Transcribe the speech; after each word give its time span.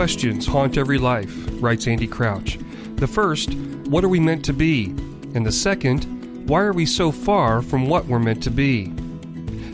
questions 0.00 0.46
haunt 0.46 0.78
every 0.78 0.96
life, 0.96 1.30
writes 1.60 1.86
Andy 1.86 2.06
Crouch. 2.06 2.58
The 2.96 3.06
first, 3.06 3.52
what 3.84 4.02
are 4.02 4.08
we 4.08 4.18
meant 4.18 4.42
to 4.46 4.54
be? 4.54 4.86
And 5.34 5.44
the 5.44 5.52
second, 5.52 6.48
why 6.48 6.62
are 6.62 6.72
we 6.72 6.86
so 6.86 7.12
far 7.12 7.60
from 7.60 7.86
what 7.86 8.06
we're 8.06 8.18
meant 8.18 8.42
to 8.44 8.50
be? 8.50 8.86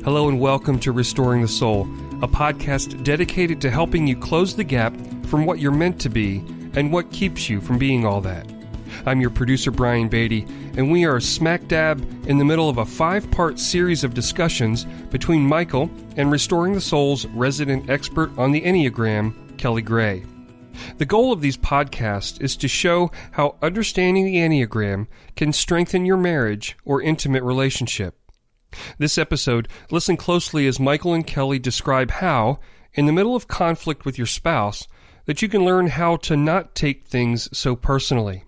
Hello 0.02 0.28
and 0.28 0.40
welcome 0.40 0.80
to 0.80 0.90
Restoring 0.90 1.42
the 1.42 1.46
Soul, 1.46 1.82
a 2.22 2.26
podcast 2.26 3.04
dedicated 3.04 3.60
to 3.60 3.70
helping 3.70 4.04
you 4.04 4.16
close 4.16 4.56
the 4.56 4.64
gap 4.64 4.96
from 5.26 5.46
what 5.46 5.60
you're 5.60 5.70
meant 5.70 6.00
to 6.00 6.08
be 6.08 6.38
and 6.74 6.92
what 6.92 7.12
keeps 7.12 7.48
you 7.48 7.60
from 7.60 7.78
being 7.78 8.04
all 8.04 8.20
that. 8.22 8.52
I'm 9.06 9.20
your 9.20 9.30
producer, 9.30 9.70
Brian 9.70 10.08
Beatty, 10.08 10.44
and 10.76 10.90
we 10.90 11.04
are 11.04 11.20
smack 11.20 11.68
dab 11.68 12.00
in 12.26 12.38
the 12.38 12.44
middle 12.44 12.68
of 12.68 12.78
a 12.78 12.84
five 12.84 13.30
part 13.30 13.60
series 13.60 14.02
of 14.02 14.12
discussions 14.12 14.86
between 15.12 15.42
Michael 15.42 15.88
and 16.16 16.32
Restoring 16.32 16.72
the 16.72 16.80
Soul's 16.80 17.26
resident 17.26 17.88
expert 17.88 18.36
on 18.36 18.50
the 18.50 18.62
Enneagram, 18.62 19.45
Kelley 19.66 19.82
Gray. 19.82 20.22
The 20.98 21.04
goal 21.04 21.32
of 21.32 21.40
these 21.40 21.56
podcasts 21.56 22.40
is 22.40 22.56
to 22.58 22.68
show 22.68 23.10
how 23.32 23.56
understanding 23.60 24.24
the 24.24 24.36
Enneagram 24.36 25.08
can 25.34 25.52
strengthen 25.52 26.06
your 26.06 26.16
marriage 26.16 26.76
or 26.84 27.02
intimate 27.02 27.42
relationship. 27.42 28.16
This 28.98 29.18
episode, 29.18 29.66
listen 29.90 30.16
closely 30.16 30.68
as 30.68 30.78
Michael 30.78 31.14
and 31.14 31.26
Kelley 31.26 31.58
describe 31.58 32.12
how, 32.12 32.60
in 32.94 33.06
the 33.06 33.12
middle 33.12 33.34
of 33.34 33.48
conflict 33.48 34.04
with 34.04 34.16
your 34.16 34.28
spouse, 34.28 34.86
that 35.24 35.42
you 35.42 35.48
can 35.48 35.64
learn 35.64 35.88
how 35.88 36.14
to 36.18 36.36
not 36.36 36.76
take 36.76 37.08
things 37.08 37.48
so 37.52 37.74
personally 37.74 38.44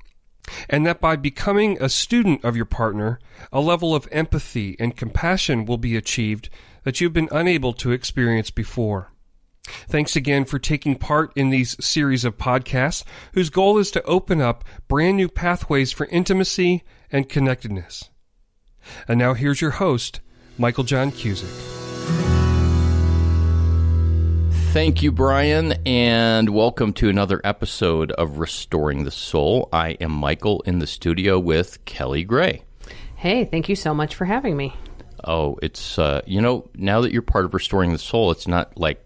and 0.70 0.86
that 0.86 1.00
by 1.00 1.16
becoming 1.16 1.82
a 1.82 1.88
student 1.88 2.44
of 2.44 2.55
your 2.55 2.64
partner, 2.64 3.19
a 3.52 3.61
level 3.61 3.92
of 3.92 4.06
empathy 4.12 4.77
and 4.78 4.96
compassion 4.96 5.64
will 5.64 5.78
be 5.78 5.96
achieved 5.96 6.48
that 6.84 7.00
you've 7.00 7.12
been 7.12 7.28
unable 7.33 7.72
to 7.72 7.91
experience 7.91 8.52
before. 8.52 9.11
Thanks 9.88 10.16
again 10.16 10.44
for 10.44 10.58
taking 10.58 10.97
part 10.97 11.33
in 11.36 11.50
these 11.50 11.77
series 11.84 12.24
of 12.24 12.38
podcasts 12.38 13.05
whose 13.34 13.50
goal 13.50 13.78
is 13.78 13.91
to 13.92 14.02
open 14.05 14.41
up 14.41 14.64
brand 14.88 15.16
new 15.16 15.28
pathways 15.28 15.92
for 15.92 16.06
intimacy 16.06 16.84
and 17.11 17.28
connectedness. 17.28 18.11
And 19.06 19.19
now 19.19 19.34
here's 19.34 19.61
your 19.61 19.72
host, 19.72 20.20
Michael 20.56 20.84
John 20.84 21.12
Cusick. 21.12 21.78
Thank 24.72 25.02
you, 25.02 25.11
Brian, 25.11 25.72
and 25.86 26.50
welcome 26.50 26.92
to 26.94 27.08
another 27.08 27.41
episode 27.42 28.12
of 28.12 28.39
Restoring 28.39 29.05
the 29.05 29.11
Soul. 29.11 29.69
I 29.72 29.92
am 29.92 30.12
Michael 30.12 30.61
in 30.66 30.78
the 30.78 30.86
studio 30.86 31.39
with 31.39 31.84
Kelley 31.86 32.22
Gray. 32.22 32.62
Hey, 33.16 33.46
thank 33.46 33.69
you 33.69 33.74
so 33.74 33.94
much 33.94 34.14
for 34.14 34.27
having 34.27 34.56
me. 34.56 34.74
Oh, 35.24 35.58
it's, 35.62 35.98
uh, 35.98 36.20
you 36.27 36.41
know, 36.41 36.69
now 36.74 37.00
that 37.00 37.12
you're 37.12 37.22
part 37.22 37.46
of 37.46 37.55
Restoring 37.55 37.92
the 37.92 37.98
Soul, 37.98 38.30
it's 38.30 38.46
not 38.46 38.77
like 38.78 39.02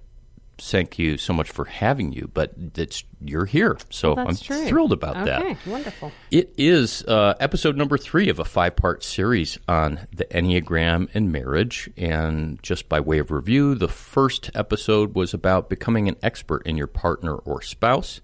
thank 0.71 0.99
you 0.99 1.19
so 1.19 1.33
much 1.33 1.51
for 1.51 1.65
having 1.65 2.13
you, 2.13 2.31
but 2.33 2.53
it's 2.77 3.05
you're 3.21 3.45
here, 3.45 3.77
so 3.91 4.15
well, 4.15 4.29
I'm 4.29 4.37
true. 4.37 4.67
thrilled 4.67 4.93
about 4.93 5.17
okay, 5.17 5.25
that. 5.25 5.43
Okay, 5.43 5.71
wonderful. 5.71 6.13
It 6.31 6.55
is 6.57 7.03
uh, 7.05 7.35
episode 7.41 7.77
number 7.77 7.99
three 7.99 8.29
of 8.29 8.39
a 8.39 8.45
five 8.45 8.77
part 8.77 9.03
series 9.03 9.59
on 9.69 10.07
the 10.15 10.25
Enneagram 10.27 11.09
and 11.15 11.33
marriage. 11.33 11.91
And 11.97 12.63
just 12.63 12.89
by 12.89 13.01
way 13.01 13.19
of 13.19 13.31
review, 13.31 13.75
the 13.75 13.89
first 13.89 14.51
episode 14.55 15.15
was 15.15 15.35
about 15.35 15.69
becoming 15.69 16.09
an 16.09 16.17
expert 16.23 16.67
in 16.67 16.77
your 16.77 16.87
partner 16.87 17.35
or 17.35 17.63
spouse. 17.63 18.21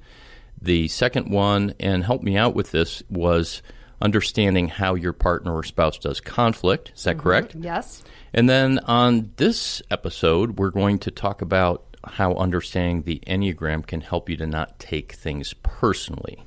The 0.61 0.89
second 0.89 1.31
one, 1.31 1.75
and 1.78 2.05
help 2.05 2.22
me 2.22 2.36
out 2.36 2.55
with 2.55 2.70
this, 2.72 3.03
was 3.09 3.62
understanding 4.00 4.69
how 4.69 4.94
your 4.94 5.12
partner 5.12 5.55
or 5.55 5.62
spouse 5.62 5.98
does 5.98 6.20
conflict. 6.20 6.92
Is 6.94 7.05
that 7.05 7.16
mm-hmm. 7.16 7.22
correct? 7.22 7.55
Yes. 7.56 8.03
And 8.33 8.48
then 8.48 8.78
on 8.81 9.33
this 9.36 9.83
episode, 9.91 10.59
we're 10.59 10.70
going 10.70 10.99
to 11.00 11.10
talk 11.10 11.43
about 11.43 11.88
how 12.04 12.34
understanding 12.34 13.03
the 13.03 13.20
Enneagram 13.26 13.86
can 13.86 14.00
help 14.00 14.28
you 14.28 14.36
to 14.36 14.47
not 14.47 14.78
take 14.78 15.12
things 15.12 15.54
personally. 15.62 16.44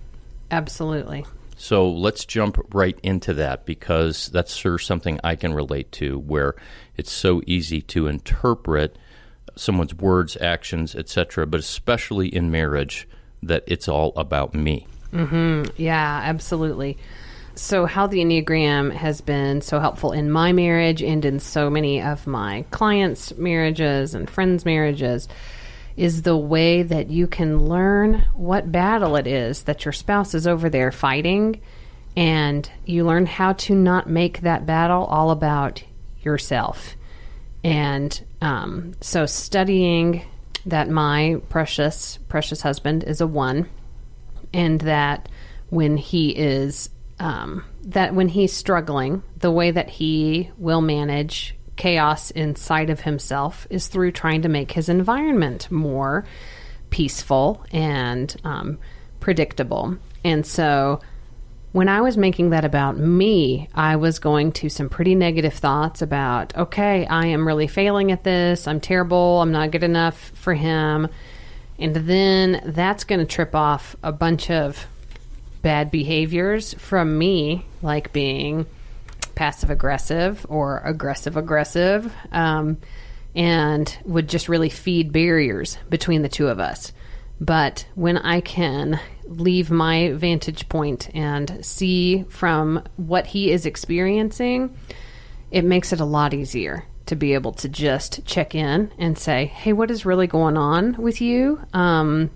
Absolutely. 0.49 1.25
So 1.57 1.89
let's 1.89 2.25
jump 2.25 2.57
right 2.73 2.97
into 3.03 3.35
that 3.35 3.65
because 3.65 4.29
that's 4.29 4.55
sure 4.55 4.79
something 4.79 5.19
I 5.23 5.35
can 5.35 5.53
relate 5.53 5.91
to 5.93 6.17
where 6.19 6.55
it's 6.97 7.11
so 7.11 7.41
easy 7.45 7.81
to 7.83 8.07
interpret 8.07 8.97
someone's 9.55 9.93
words, 9.93 10.37
actions, 10.41 10.95
etc., 10.95 11.45
but 11.45 11.59
especially 11.59 12.33
in 12.33 12.49
marriage 12.49 13.07
that 13.43 13.63
it's 13.67 13.87
all 13.87 14.13
about 14.15 14.53
me. 14.53 14.87
Mm-hmm. 15.13 15.71
Yeah, 15.77 16.21
absolutely. 16.23 16.97
So, 17.55 17.85
how 17.85 18.07
the 18.07 18.19
Enneagram 18.19 18.93
has 18.93 19.19
been 19.19 19.61
so 19.61 19.79
helpful 19.79 20.13
in 20.13 20.31
my 20.31 20.53
marriage 20.53 21.03
and 21.03 21.23
in 21.25 21.39
so 21.39 21.69
many 21.69 22.01
of 22.01 22.25
my 22.25 22.63
clients' 22.71 23.35
marriages 23.37 24.15
and 24.15 24.29
friends' 24.29 24.65
marriages 24.65 25.27
is 25.97 26.21
the 26.21 26.37
way 26.37 26.81
that 26.83 27.09
you 27.09 27.27
can 27.27 27.59
learn 27.59 28.25
what 28.33 28.71
battle 28.71 29.17
it 29.17 29.27
is 29.27 29.63
that 29.63 29.83
your 29.83 29.91
spouse 29.91 30.33
is 30.33 30.47
over 30.47 30.69
there 30.69 30.91
fighting, 30.91 31.61
and 32.15 32.71
you 32.85 33.05
learn 33.05 33.25
how 33.25 33.53
to 33.53 33.75
not 33.75 34.09
make 34.09 34.41
that 34.41 34.65
battle 34.65 35.03
all 35.05 35.31
about 35.31 35.83
yourself. 36.21 36.95
And 37.65 38.23
um, 38.41 38.93
so, 39.01 39.25
studying 39.25 40.23
that 40.65 40.89
my 40.89 41.41
precious, 41.49 42.17
precious 42.29 42.61
husband 42.61 43.03
is 43.03 43.19
a 43.19 43.27
one, 43.27 43.69
and 44.53 44.79
that 44.81 45.27
when 45.69 45.97
he 45.97 46.29
is 46.29 46.89
um, 47.21 47.63
that 47.83 48.15
when 48.15 48.27
he's 48.27 48.51
struggling, 48.51 49.21
the 49.37 49.51
way 49.51 49.69
that 49.69 49.89
he 49.89 50.49
will 50.57 50.81
manage 50.81 51.55
chaos 51.75 52.31
inside 52.31 52.89
of 52.89 53.01
himself 53.01 53.67
is 53.69 53.87
through 53.87 54.11
trying 54.11 54.41
to 54.41 54.49
make 54.49 54.71
his 54.71 54.89
environment 54.89 55.69
more 55.71 56.25
peaceful 56.89 57.63
and 57.71 58.35
um, 58.43 58.79
predictable. 59.19 59.97
And 60.23 60.45
so 60.45 60.99
when 61.73 61.87
I 61.87 62.01
was 62.01 62.17
making 62.17 62.49
that 62.49 62.65
about 62.65 62.97
me, 62.97 63.69
I 63.73 63.95
was 63.97 64.17
going 64.17 64.51
to 64.53 64.69
some 64.69 64.89
pretty 64.89 65.13
negative 65.13 65.53
thoughts 65.53 66.01
about, 66.01 66.57
okay, 66.57 67.05
I 67.05 67.27
am 67.27 67.47
really 67.47 67.67
failing 67.67 68.11
at 68.11 68.23
this. 68.23 68.67
I'm 68.67 68.81
terrible. 68.81 69.41
I'm 69.41 69.51
not 69.51 69.71
good 69.71 69.83
enough 69.83 70.31
for 70.33 70.55
him. 70.55 71.07
And 71.77 71.95
then 71.95 72.61
that's 72.65 73.03
going 73.03 73.19
to 73.19 73.25
trip 73.25 73.55
off 73.55 73.95
a 74.03 74.11
bunch 74.11 74.49
of 74.49 74.87
bad 75.61 75.91
behaviors 75.91 76.73
from 76.75 77.17
me, 77.17 77.65
like 77.81 78.13
being 78.13 78.65
passive 79.35 79.69
aggressive 79.69 80.45
or 80.49 80.81
aggressive 80.83 81.37
aggressive, 81.37 82.11
um, 82.31 82.77
and 83.35 83.97
would 84.03 84.27
just 84.27 84.49
really 84.49 84.69
feed 84.69 85.11
barriers 85.11 85.77
between 85.89 86.21
the 86.21 86.29
two 86.29 86.47
of 86.47 86.59
us. 86.59 86.91
But 87.39 87.87
when 87.95 88.17
I 88.17 88.41
can 88.41 88.99
leave 89.25 89.71
my 89.71 90.11
vantage 90.11 90.69
point 90.69 91.09
and 91.15 91.65
see 91.65 92.23
from 92.29 92.83
what 92.97 93.25
he 93.25 93.51
is 93.51 93.65
experiencing, 93.65 94.77
it 95.49 95.65
makes 95.65 95.91
it 95.91 95.99
a 95.99 96.05
lot 96.05 96.33
easier 96.33 96.85
to 97.07 97.15
be 97.15 97.33
able 97.33 97.51
to 97.53 97.67
just 97.67 98.23
check 98.25 98.53
in 98.53 98.91
and 98.97 99.17
say, 99.17 99.47
"Hey, 99.47 99.73
what 99.73 99.89
is 99.89 100.05
really 100.05 100.27
going 100.27 100.55
on 100.55 100.95
with 100.97 101.19
you?" 101.19 101.59
Um, 101.73 102.29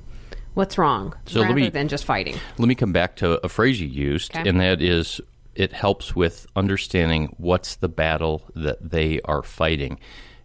What's 0.55 0.77
wrong? 0.77 1.13
So 1.25 1.41
rather 1.41 1.53
let 1.53 1.61
me, 1.61 1.69
than 1.69 1.87
just 1.87 2.05
fighting. 2.05 2.37
Let 2.57 2.67
me 2.67 2.75
come 2.75 2.91
back 2.91 3.17
to 3.17 3.39
a 3.45 3.49
phrase 3.49 3.79
you 3.79 3.87
used, 3.87 4.35
okay. 4.35 4.49
and 4.49 4.59
that 4.59 4.81
is 4.81 5.21
it 5.53 5.71
helps 5.71 6.15
with 6.15 6.47
understanding 6.55 7.33
what's 7.37 7.75
the 7.75 7.87
battle 7.87 8.43
that 8.55 8.89
they 8.91 9.21
are 9.21 9.41
fighting. 9.41 9.99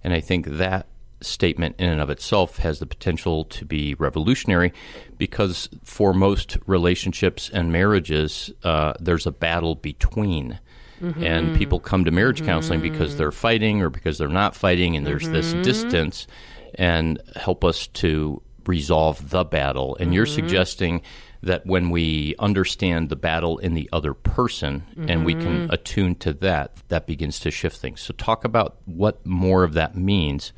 And 0.05 0.15
I 0.15 0.21
think 0.21 0.47
that 0.47 0.87
statement 1.21 1.77
in 1.79 1.89
and 1.89 2.01
of 2.01 2.11
itself 2.11 2.59
has 2.59 2.79
the 2.79 2.87
potential 2.87 3.45
to 3.45 3.65
be 3.65 3.95
revolutionary 3.95 4.73
because 5.19 5.69
for 5.85 6.15
most 6.15 6.57
relationships 6.67 7.51
and 7.53 7.73
marriages, 7.73 8.51
uh, 8.65 8.95
there's 9.01 9.27
a 9.27 9.33
battle 9.33 9.75
between. 9.75 10.59
Mm-hmm. 11.03 11.25
And 11.25 11.57
people 11.57 11.81
come 11.81 12.05
to 12.05 12.11
marriage 12.11 12.39
mm-hmm. 12.39 12.47
counseling 12.47 12.81
because 12.81 13.17
they're 13.17 13.33
fighting 13.33 13.81
or 13.81 13.89
because 13.89 14.19
they're 14.19 14.29
not 14.29 14.55
fighting, 14.55 14.97
and 14.97 15.07
there's 15.07 15.25
mm-hmm. 15.25 15.33
this 15.33 15.53
distance, 15.55 16.27
and 16.75 17.21
help 17.37 17.65
us 17.65 17.87
to 17.89 18.43
resolve 18.71 19.31
the 19.31 19.45
battle. 19.45 19.97
And 19.97 20.07
mm-hmm. 20.07 20.13
you're 20.15 20.27
suggesting 20.27 21.03
that 21.43 21.67
when 21.67 21.91
we 21.91 22.35
understand 22.39 23.09
the 23.09 23.17
battle 23.17 23.59
in 23.59 23.75
the 23.75 23.89
other 23.93 24.15
person 24.15 24.85
mm-hmm. 24.91 25.11
and 25.11 25.25
we 25.25 25.35
can 25.35 25.63
mm-hmm. 25.63 25.71
attune 25.73 26.15
to 26.17 26.33
that, 26.35 26.77
that 26.89 27.07
begins 27.07 27.41
to 27.41 27.51
shift 27.51 27.79
things. 27.79 28.01
So, 28.01 28.15
talk 28.15 28.45
about 28.45 28.77
what 28.85 29.25
more 29.27 29.65
of 29.65 29.75
that 29.75 29.97
means 29.97 30.53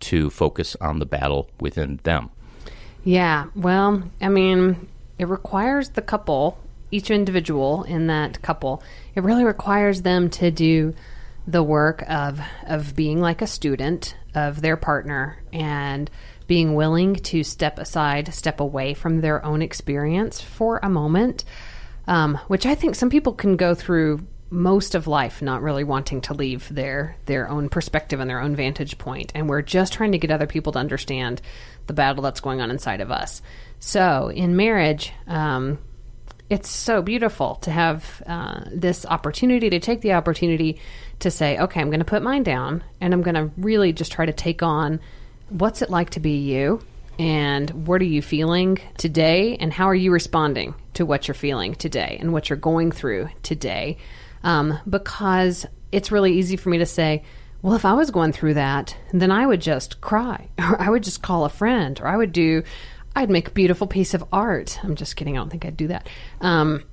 to 0.00 0.30
focus 0.30 0.76
on 0.80 0.98
the 0.98 1.06
battle 1.06 1.48
within 1.60 2.00
them. 2.02 2.30
Yeah, 3.04 3.46
well, 3.54 4.02
I 4.20 4.28
mean, 4.28 4.88
it 5.18 5.28
requires 5.28 5.90
the 5.90 6.02
couple, 6.02 6.58
each 6.90 7.10
individual 7.10 7.84
in 7.84 8.08
that 8.08 8.42
couple, 8.42 8.82
it 9.14 9.22
really 9.22 9.44
requires 9.44 10.02
them 10.02 10.28
to 10.30 10.50
do 10.50 10.94
the 11.46 11.62
work 11.62 12.02
of 12.08 12.40
of 12.66 12.96
being 12.96 13.20
like 13.20 13.42
a 13.42 13.46
student 13.46 14.16
of 14.34 14.60
their 14.60 14.76
partner 14.76 15.38
and 15.52 16.10
being 16.46 16.74
willing 16.74 17.16
to 17.16 17.42
step 17.42 17.78
aside, 17.78 18.32
step 18.32 18.60
away 18.60 18.94
from 18.94 19.20
their 19.20 19.44
own 19.44 19.62
experience 19.62 20.40
for 20.40 20.78
a 20.82 20.88
moment, 20.88 21.44
um, 22.06 22.36
which 22.46 22.66
I 22.66 22.74
think 22.74 22.94
some 22.94 23.10
people 23.10 23.32
can 23.32 23.56
go 23.56 23.74
through 23.74 24.26
most 24.48 24.94
of 24.94 25.08
life 25.08 25.42
not 25.42 25.60
really 25.60 25.82
wanting 25.82 26.20
to 26.20 26.34
leave 26.34 26.72
their 26.72 27.16
their 27.26 27.48
own 27.48 27.68
perspective 27.68 28.20
and 28.20 28.30
their 28.30 28.40
own 28.40 28.54
vantage 28.54 28.96
point. 28.96 29.32
And 29.34 29.48
we're 29.48 29.62
just 29.62 29.92
trying 29.92 30.12
to 30.12 30.18
get 30.18 30.30
other 30.30 30.46
people 30.46 30.72
to 30.72 30.78
understand 30.78 31.42
the 31.86 31.92
battle 31.92 32.22
that's 32.22 32.40
going 32.40 32.60
on 32.60 32.70
inside 32.70 33.00
of 33.00 33.10
us. 33.10 33.42
So 33.80 34.28
in 34.28 34.56
marriage 34.56 35.12
um, 35.26 35.78
it's 36.48 36.70
so 36.70 37.02
beautiful 37.02 37.56
to 37.56 37.70
have 37.70 38.22
uh, 38.26 38.60
this 38.70 39.04
opportunity 39.06 39.68
to 39.70 39.80
take 39.80 40.00
the 40.00 40.12
opportunity 40.12 40.80
to 41.20 41.30
say 41.30 41.58
okay 41.58 41.80
i'm 41.80 41.88
going 41.88 42.00
to 42.00 42.04
put 42.04 42.22
mine 42.22 42.42
down 42.42 42.82
and 43.00 43.12
i'm 43.12 43.22
going 43.22 43.34
to 43.34 43.50
really 43.56 43.92
just 43.92 44.12
try 44.12 44.26
to 44.26 44.32
take 44.32 44.62
on 44.62 45.00
what's 45.48 45.82
it 45.82 45.90
like 45.90 46.10
to 46.10 46.20
be 46.20 46.38
you 46.38 46.80
and 47.18 47.86
what 47.86 48.00
are 48.02 48.06
you 48.06 48.20
feeling 48.20 48.78
today 48.98 49.56
and 49.56 49.72
how 49.72 49.86
are 49.86 49.94
you 49.94 50.10
responding 50.10 50.74
to 50.94 51.06
what 51.06 51.26
you're 51.26 51.34
feeling 51.34 51.74
today 51.74 52.18
and 52.20 52.32
what 52.32 52.50
you're 52.50 52.58
going 52.58 52.92
through 52.92 53.28
today? 53.42 53.96
Um, 54.42 54.78
because 54.88 55.66
it's 55.92 56.12
really 56.12 56.38
easy 56.38 56.56
for 56.56 56.68
me 56.68 56.78
to 56.78 56.86
say, 56.86 57.24
well, 57.62 57.74
if 57.74 57.84
I 57.84 57.94
was 57.94 58.10
going 58.10 58.32
through 58.32 58.54
that, 58.54 58.96
then 59.12 59.30
I 59.30 59.46
would 59.46 59.60
just 59.60 60.00
cry, 60.00 60.48
or 60.58 60.80
I 60.80 60.90
would 60.90 61.02
just 61.02 61.22
call 61.22 61.44
a 61.44 61.50
friend, 61.50 61.98
or 62.00 62.06
I 62.06 62.16
would 62.16 62.32
do, 62.32 62.62
I'd 63.16 63.30
make 63.30 63.48
a 63.48 63.52
beautiful 63.52 63.86
piece 63.86 64.14
of 64.14 64.22
art. 64.30 64.78
I'm 64.84 64.94
just 64.94 65.16
kidding. 65.16 65.36
I 65.36 65.40
don't 65.40 65.50
think 65.50 65.64
I'd 65.64 65.76
do 65.76 65.88
that. 65.88 66.06
Um, 66.42 66.84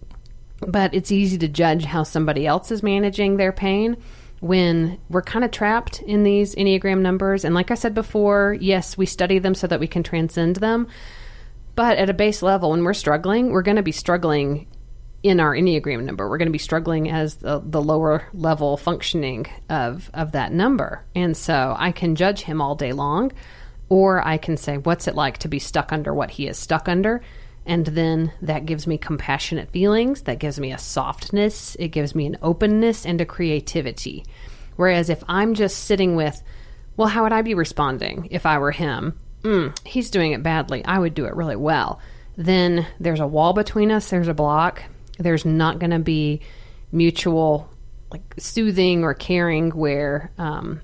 but 0.66 0.94
it's 0.94 1.12
easy 1.12 1.38
to 1.40 1.48
judge 1.50 1.84
how 1.84 2.04
somebody 2.04 2.48
else 2.48 2.72
is 2.72 2.82
managing 2.82 3.36
their 3.36 3.52
pain 3.52 3.98
when 4.40 5.00
we're 5.10 5.22
kind 5.22 5.44
of 5.46 5.52
trapped 5.52 6.02
in 6.02 6.24
these 6.24 6.56
Enneagram 6.56 7.02
numbers. 7.02 7.44
And 7.44 7.54
like 7.54 7.72
I 7.72 7.76
said 7.76 7.94
before, 7.94 8.58
yes, 8.60 8.98
we 8.98 9.06
study 9.06 9.40
them 9.40 9.54
so 9.54 9.68
that 9.68 9.80
we 9.80 9.88
can 9.88 10.02
transcend 10.04 10.56
them. 10.58 10.88
But 11.76 11.98
at 11.98 12.10
a 12.10 12.14
base 12.14 12.42
level, 12.42 12.72
when 12.72 12.84
we're 12.84 12.94
struggling, 12.94 13.52
we're 13.52 13.62
going 13.62 13.78
to 13.78 13.84
be 13.84 13.92
struggling 13.92 14.68
in 15.24 15.40
our 15.40 15.56
Enneagram 15.56 16.04
number. 16.04 16.30
We're 16.30 16.38
going 16.38 16.50
to 16.50 16.54
be 16.54 16.58
struggling 16.58 17.10
as 17.10 17.38
the, 17.38 17.62
the 17.64 17.82
lower 17.82 18.28
level 18.34 18.78
functioning 18.78 19.48
of, 19.70 20.12
of 20.14 20.34
that 20.34 20.52
number. 20.52 21.06
And 21.16 21.36
so 21.36 21.76
I 21.78 21.92
can 21.92 22.16
judge 22.16 22.42
him 22.42 22.62
all 22.62 22.76
day 22.76 22.92
long, 22.92 23.32
or 23.90 24.26
I 24.26 24.38
can 24.38 24.58
say, 24.58 24.78
what's 24.78 25.08
it 25.08 25.16
like 25.16 25.40
to 25.40 25.48
be 25.48 25.60
stuck 25.60 25.92
under 25.92 26.14
what 26.14 26.32
he 26.32 26.48
is 26.48 26.58
stuck 26.58 26.88
under? 26.88 27.22
And 27.66 27.86
then 27.86 28.34
that 28.42 28.66
gives 28.66 28.88
me 28.88 28.98
compassionate 28.98 29.72
feelings, 29.72 30.24
that 30.24 30.40
gives 30.40 30.60
me 30.60 30.74
a 30.74 30.78
softness, 30.78 31.76
it 31.80 31.90
gives 31.90 32.14
me 32.14 32.26
an 32.26 32.38
openness 32.42 33.06
and 33.06 33.22
a 33.22 33.26
creativity. 33.26 34.26
Whereas 34.76 35.10
if 35.10 35.24
I'm 35.28 35.54
just 35.54 35.86
sitting 35.86 36.16
with, 36.16 36.42
well, 36.98 37.08
how 37.08 37.24
would 37.24 37.34
I 37.34 37.42
be 37.42 37.54
responding 37.54 38.28
if 38.32 38.46
I 38.46 38.58
were 38.58 38.72
him? 38.72 39.18
Mm, 39.44 39.78
he's 39.88 40.10
doing 40.10 40.32
it 40.32 40.44
badly. 40.44 40.84
I 40.86 41.00
would 41.00 41.14
do 41.14 41.26
it 41.26 41.36
really 41.36 41.56
well. 41.56 42.00
Then 42.36 42.88
there's 43.00 43.20
a 43.20 43.28
wall 43.28 43.54
between 43.54 43.92
us, 43.92 44.10
there's 44.10 44.28
a 44.28 44.34
block, 44.34 44.84
there's 45.20 45.46
not 45.46 45.80
going 45.80 45.92
to 45.92 46.00
be 46.00 46.42
mutual 46.92 47.70
like 48.12 48.22
soothing 48.38 49.04
or 49.04 49.14
caring 49.14 49.72
where 49.72 50.32
um, 50.38 50.82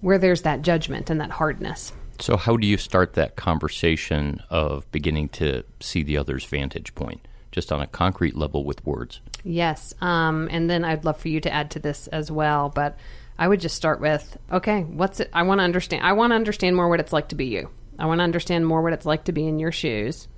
where 0.00 0.18
there's 0.18 0.42
that 0.42 0.62
judgment 0.62 1.10
and 1.10 1.20
that 1.20 1.30
hardness. 1.30 1.92
So, 2.20 2.36
how 2.36 2.56
do 2.56 2.66
you 2.66 2.76
start 2.76 3.14
that 3.14 3.36
conversation 3.36 4.40
of 4.50 4.90
beginning 4.92 5.30
to 5.30 5.64
see 5.80 6.02
the 6.02 6.18
other's 6.18 6.44
vantage 6.44 6.94
point, 6.94 7.26
just 7.50 7.72
on 7.72 7.80
a 7.80 7.86
concrete 7.86 8.36
level 8.36 8.64
with 8.64 8.84
words? 8.84 9.20
Yes, 9.42 9.94
um, 10.02 10.48
and 10.50 10.68
then 10.68 10.84
I'd 10.84 11.04
love 11.04 11.18
for 11.18 11.28
you 11.28 11.40
to 11.40 11.52
add 11.52 11.70
to 11.72 11.78
this 11.78 12.06
as 12.08 12.30
well. 12.30 12.68
But 12.68 12.98
I 13.38 13.48
would 13.48 13.60
just 13.60 13.74
start 13.74 14.00
with, 14.00 14.36
okay, 14.52 14.82
what's 14.82 15.20
it? 15.20 15.30
I 15.32 15.44
want 15.44 15.60
to 15.60 15.64
understand. 15.64 16.04
I 16.04 16.12
want 16.12 16.32
to 16.32 16.36
understand 16.36 16.76
more 16.76 16.90
what 16.90 17.00
it's 17.00 17.12
like 17.12 17.28
to 17.28 17.34
be 17.34 17.46
you. 17.46 17.70
I 17.98 18.04
want 18.04 18.18
to 18.18 18.24
understand 18.24 18.66
more 18.66 18.82
what 18.82 18.92
it's 18.92 19.06
like 19.06 19.24
to 19.24 19.32
be 19.32 19.46
in 19.46 19.58
your 19.58 19.72
shoes. 19.72 20.28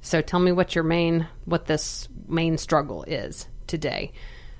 So 0.00 0.22
tell 0.22 0.40
me 0.40 0.52
what 0.52 0.74
your 0.74 0.84
main 0.84 1.28
what 1.44 1.66
this 1.66 2.08
main 2.26 2.58
struggle 2.58 3.04
is 3.04 3.46
today. 3.68 4.12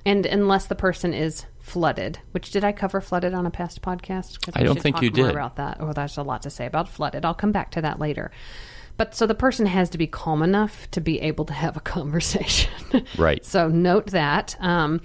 And 0.07 0.25
unless 0.25 0.67
the 0.67 0.77
person 0.77 1.13
is 1.13 1.47
flooded, 1.59 2.21
which 2.31 2.53
did 2.53 2.63
I 2.63 2.71
cover 2.71 3.01
flooded 3.01 3.35
on 3.35 3.45
a 3.45 3.51
past 3.51 3.83
podcast? 3.83 4.49
I 4.55 4.63
don't 4.63 4.81
think 4.81 5.03
you 5.03 5.11
did 5.11 5.29
about 5.29 5.57
that. 5.57 5.79
Oh, 5.81 5.93
there's 5.93 6.17
a 6.17 6.23
lot 6.23 6.43
to 6.43 6.51
say 6.51 6.65
about 6.65 6.89
flooded. 6.89 7.25
I'll 7.25 7.35
come 7.35 7.51
back 7.51 7.73
to 7.73 7.83
that 7.83 7.99
later. 7.99 8.31
But 8.97 9.17
so 9.17 9.27
the 9.27 9.35
person 9.35 9.67
has 9.67 9.91
to 9.91 9.99
be 9.99 10.07
calm 10.07 10.43
enough 10.43 10.89
to 10.93 11.01
be 11.01 11.21
able 11.21 11.45
to 11.47 11.53
have 11.53 11.77
a 11.77 11.81
conversation. 11.97 12.71
right. 13.19 13.45
so 13.45 13.69
note 13.69 14.07
that. 14.07 14.57
Um, 14.61 15.01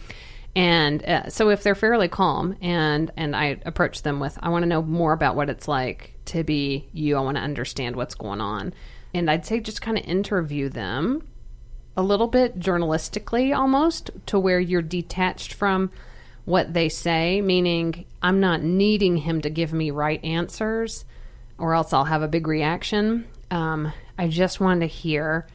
and 0.56 1.04
uh, 1.04 1.30
so 1.30 1.50
if 1.50 1.64
they're 1.64 1.76
fairly 1.76 2.08
calm 2.08 2.56
and 2.62 3.10
and 3.18 3.36
I 3.36 3.58
approach 3.66 4.04
them 4.04 4.20
with 4.20 4.38
I 4.42 4.50
want 4.50 4.64
to 4.64 4.68
know 4.68 4.82
more 4.82 5.14
about 5.14 5.36
what 5.36 5.50
it's 5.50 5.68
like 5.68 6.14
to 6.26 6.44
be 6.44 6.90
you. 6.94 7.18
I 7.18 7.22
want 7.22 7.38
to 7.38 7.44
understand 7.44 7.96
what's 7.96 8.16
going 8.16 8.42
on 8.42 8.74
and 9.14 9.32
I'd 9.32 9.46
say 9.46 9.60
just 9.60 9.82
kind 9.82 9.98
of 9.98 10.06
interview 10.06 10.70
them 10.70 11.24
a 12.02 12.04
little 12.04 12.28
bit 12.28 12.58
journalistically 12.58 13.56
almost 13.56 14.10
to 14.26 14.40
where 14.40 14.60
you're 14.60 14.82
detached 14.82 15.54
from 15.54 15.92
what 16.46 16.74
they 16.74 16.90
say, 16.90 17.42
meaning 17.42 18.06
I'm 18.24 18.40
not 18.40 18.64
needing 18.64 19.18
him 19.18 19.42
to 19.42 19.52
give 19.52 19.72
me 19.72 19.92
right 19.92 20.22
answers 20.24 21.06
or 21.60 21.76
else 21.76 21.94
I'll 21.94 22.06
have 22.06 22.24
a 22.24 22.28
big 22.28 22.48
reaction. 22.48 23.28
Um, 23.52 23.94
I 24.18 24.30
just 24.30 24.60
want 24.60 24.82
to 24.82 24.88
hear 24.88 25.46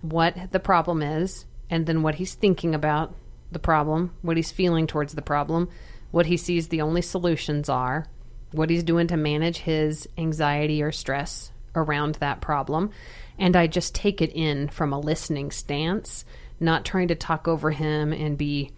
what 0.00 0.50
the 0.50 0.58
problem 0.58 1.02
is 1.02 1.46
and 1.70 1.86
then 1.86 2.02
what 2.02 2.16
he's 2.16 2.34
thinking 2.34 2.74
about 2.74 3.14
the 3.52 3.60
problem, 3.60 4.12
what 4.22 4.36
he's 4.36 4.50
feeling 4.50 4.88
towards 4.88 5.14
the 5.14 5.22
problem, 5.22 5.68
what 6.10 6.26
he 6.26 6.36
sees 6.36 6.66
the 6.66 6.82
only 6.82 7.02
solutions 7.02 7.68
are, 7.68 8.06
what 8.50 8.70
he's 8.70 8.82
doing 8.82 9.06
to 9.06 9.16
manage 9.16 9.58
his 9.58 10.08
anxiety 10.18 10.82
or 10.82 10.90
stress 10.90 11.52
around 11.76 12.16
that 12.16 12.40
problem. 12.40 12.90
And 13.38 13.56
I 13.56 13.66
just 13.66 13.94
take 13.94 14.20
it 14.20 14.30
in 14.34 14.68
from 14.68 14.92
a 14.92 15.00
listening 15.00 15.50
stance, 15.50 16.24
not 16.60 16.84
trying 16.84 17.08
to 17.08 17.14
talk 17.14 17.48
over 17.48 17.70
him 17.70 18.12
and 18.12 18.36
be 18.38 18.70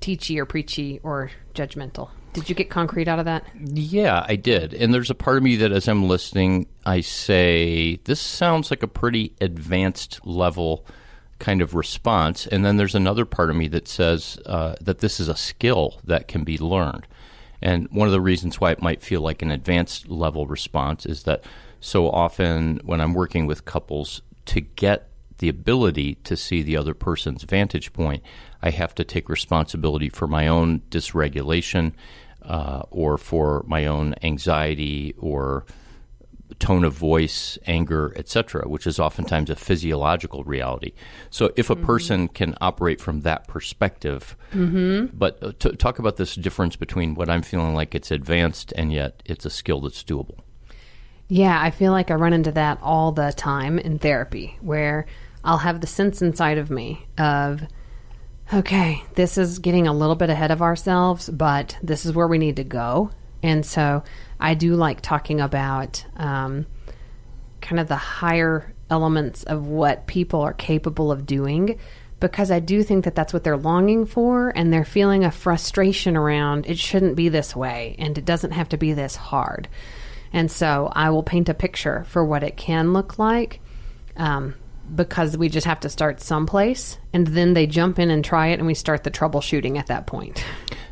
teachy 0.00 0.38
or 0.38 0.46
preachy 0.46 1.00
or 1.02 1.30
judgmental. 1.54 2.10
Did 2.32 2.48
you 2.50 2.54
get 2.54 2.68
concrete 2.68 3.08
out 3.08 3.18
of 3.18 3.24
that? 3.24 3.44
Yeah, 3.58 4.24
I 4.28 4.36
did. 4.36 4.74
And 4.74 4.92
there's 4.92 5.10
a 5.10 5.14
part 5.14 5.38
of 5.38 5.42
me 5.42 5.56
that, 5.56 5.72
as 5.72 5.88
I'm 5.88 6.06
listening, 6.06 6.66
I 6.84 7.00
say, 7.00 7.96
this 8.04 8.20
sounds 8.20 8.70
like 8.70 8.82
a 8.82 8.88
pretty 8.88 9.32
advanced 9.40 10.20
level 10.26 10.84
kind 11.38 11.62
of 11.62 11.74
response. 11.74 12.46
And 12.46 12.64
then 12.64 12.76
there's 12.76 12.94
another 12.94 13.24
part 13.24 13.48
of 13.48 13.56
me 13.56 13.68
that 13.68 13.88
says 13.88 14.38
uh, 14.44 14.74
that 14.82 14.98
this 14.98 15.18
is 15.18 15.28
a 15.28 15.36
skill 15.36 15.98
that 16.04 16.28
can 16.28 16.44
be 16.44 16.58
learned. 16.58 17.06
And 17.62 17.88
one 17.90 18.06
of 18.06 18.12
the 18.12 18.20
reasons 18.20 18.60
why 18.60 18.70
it 18.72 18.82
might 18.82 19.02
feel 19.02 19.22
like 19.22 19.40
an 19.40 19.50
advanced 19.50 20.08
level 20.08 20.46
response 20.46 21.06
is 21.06 21.22
that 21.22 21.42
so 21.86 22.10
often 22.10 22.80
when 22.82 23.00
I'm 23.00 23.14
working 23.14 23.46
with 23.46 23.64
couples 23.64 24.20
to 24.46 24.60
get 24.60 25.08
the 25.38 25.48
ability 25.48 26.16
to 26.24 26.36
see 26.36 26.60
the 26.60 26.76
other 26.76 26.94
person's 26.94 27.44
vantage 27.44 27.92
point, 27.92 28.24
I 28.60 28.70
have 28.70 28.92
to 28.96 29.04
take 29.04 29.28
responsibility 29.28 30.08
for 30.08 30.26
my 30.26 30.48
own 30.48 30.80
dysregulation 30.90 31.92
uh, 32.42 32.82
or 32.90 33.16
for 33.16 33.62
my 33.68 33.86
own 33.86 34.16
anxiety 34.24 35.14
or 35.16 35.64
tone 36.58 36.82
of 36.82 36.92
voice, 36.92 37.56
anger, 37.68 38.12
etc., 38.16 38.66
which 38.66 38.88
is 38.88 38.98
oftentimes 38.98 39.48
a 39.48 39.54
physiological 39.54 40.42
reality. 40.42 40.92
So, 41.30 41.52
if 41.54 41.70
a 41.70 41.76
mm-hmm. 41.76 41.86
person 41.86 42.28
can 42.28 42.56
operate 42.60 43.00
from 43.00 43.20
that 43.20 43.46
perspective, 43.46 44.36
mm-hmm. 44.52 45.16
but 45.16 45.40
uh, 45.40 45.52
to 45.60 45.76
talk 45.76 46.00
about 46.00 46.16
this 46.16 46.34
difference 46.34 46.74
between 46.74 47.14
what 47.14 47.30
I'm 47.30 47.42
feeling 47.42 47.74
like 47.74 47.94
it's 47.94 48.10
advanced 48.10 48.72
and 48.76 48.92
yet 48.92 49.22
it's 49.24 49.44
a 49.44 49.50
skill 49.50 49.80
that's 49.82 50.02
doable. 50.02 50.40
Yeah, 51.28 51.60
I 51.60 51.70
feel 51.70 51.92
like 51.92 52.10
I 52.10 52.14
run 52.14 52.32
into 52.32 52.52
that 52.52 52.78
all 52.82 53.12
the 53.12 53.32
time 53.32 53.78
in 53.78 53.98
therapy 53.98 54.56
where 54.60 55.06
I'll 55.42 55.58
have 55.58 55.80
the 55.80 55.86
sense 55.86 56.22
inside 56.22 56.58
of 56.58 56.70
me 56.70 57.06
of, 57.18 57.62
okay, 58.52 59.02
this 59.14 59.36
is 59.36 59.58
getting 59.58 59.88
a 59.88 59.92
little 59.92 60.14
bit 60.14 60.30
ahead 60.30 60.50
of 60.50 60.62
ourselves, 60.62 61.28
but 61.28 61.76
this 61.82 62.06
is 62.06 62.12
where 62.12 62.28
we 62.28 62.38
need 62.38 62.56
to 62.56 62.64
go. 62.64 63.10
And 63.42 63.66
so 63.66 64.04
I 64.38 64.54
do 64.54 64.74
like 64.74 65.00
talking 65.00 65.40
about 65.40 66.04
um, 66.16 66.66
kind 67.60 67.80
of 67.80 67.88
the 67.88 67.96
higher 67.96 68.72
elements 68.88 69.42
of 69.44 69.66
what 69.66 70.06
people 70.06 70.42
are 70.42 70.52
capable 70.52 71.10
of 71.10 71.26
doing 71.26 71.78
because 72.20 72.50
I 72.50 72.60
do 72.60 72.82
think 72.82 73.04
that 73.04 73.14
that's 73.14 73.32
what 73.32 73.44
they're 73.44 73.56
longing 73.56 74.06
for 74.06 74.50
and 74.56 74.72
they're 74.72 74.84
feeling 74.84 75.24
a 75.24 75.30
frustration 75.30 76.16
around 76.16 76.66
it 76.66 76.78
shouldn't 76.78 77.16
be 77.16 77.28
this 77.28 77.54
way 77.54 77.96
and 77.98 78.16
it 78.16 78.24
doesn't 78.24 78.52
have 78.52 78.68
to 78.70 78.76
be 78.76 78.92
this 78.92 79.16
hard. 79.16 79.68
And 80.36 80.50
so 80.50 80.92
I 80.92 81.08
will 81.08 81.22
paint 81.22 81.48
a 81.48 81.54
picture 81.54 82.04
for 82.08 82.22
what 82.22 82.42
it 82.42 82.58
can 82.58 82.92
look 82.92 83.18
like 83.18 83.58
um, 84.18 84.54
because 84.94 85.34
we 85.34 85.48
just 85.48 85.66
have 85.66 85.80
to 85.80 85.88
start 85.88 86.20
someplace 86.20 86.98
and 87.14 87.26
then 87.28 87.54
they 87.54 87.66
jump 87.66 87.98
in 87.98 88.10
and 88.10 88.22
try 88.22 88.48
it 88.48 88.58
and 88.58 88.66
we 88.66 88.74
start 88.74 89.02
the 89.02 89.10
troubleshooting 89.10 89.78
at 89.78 89.86
that 89.86 90.06
point. 90.06 90.44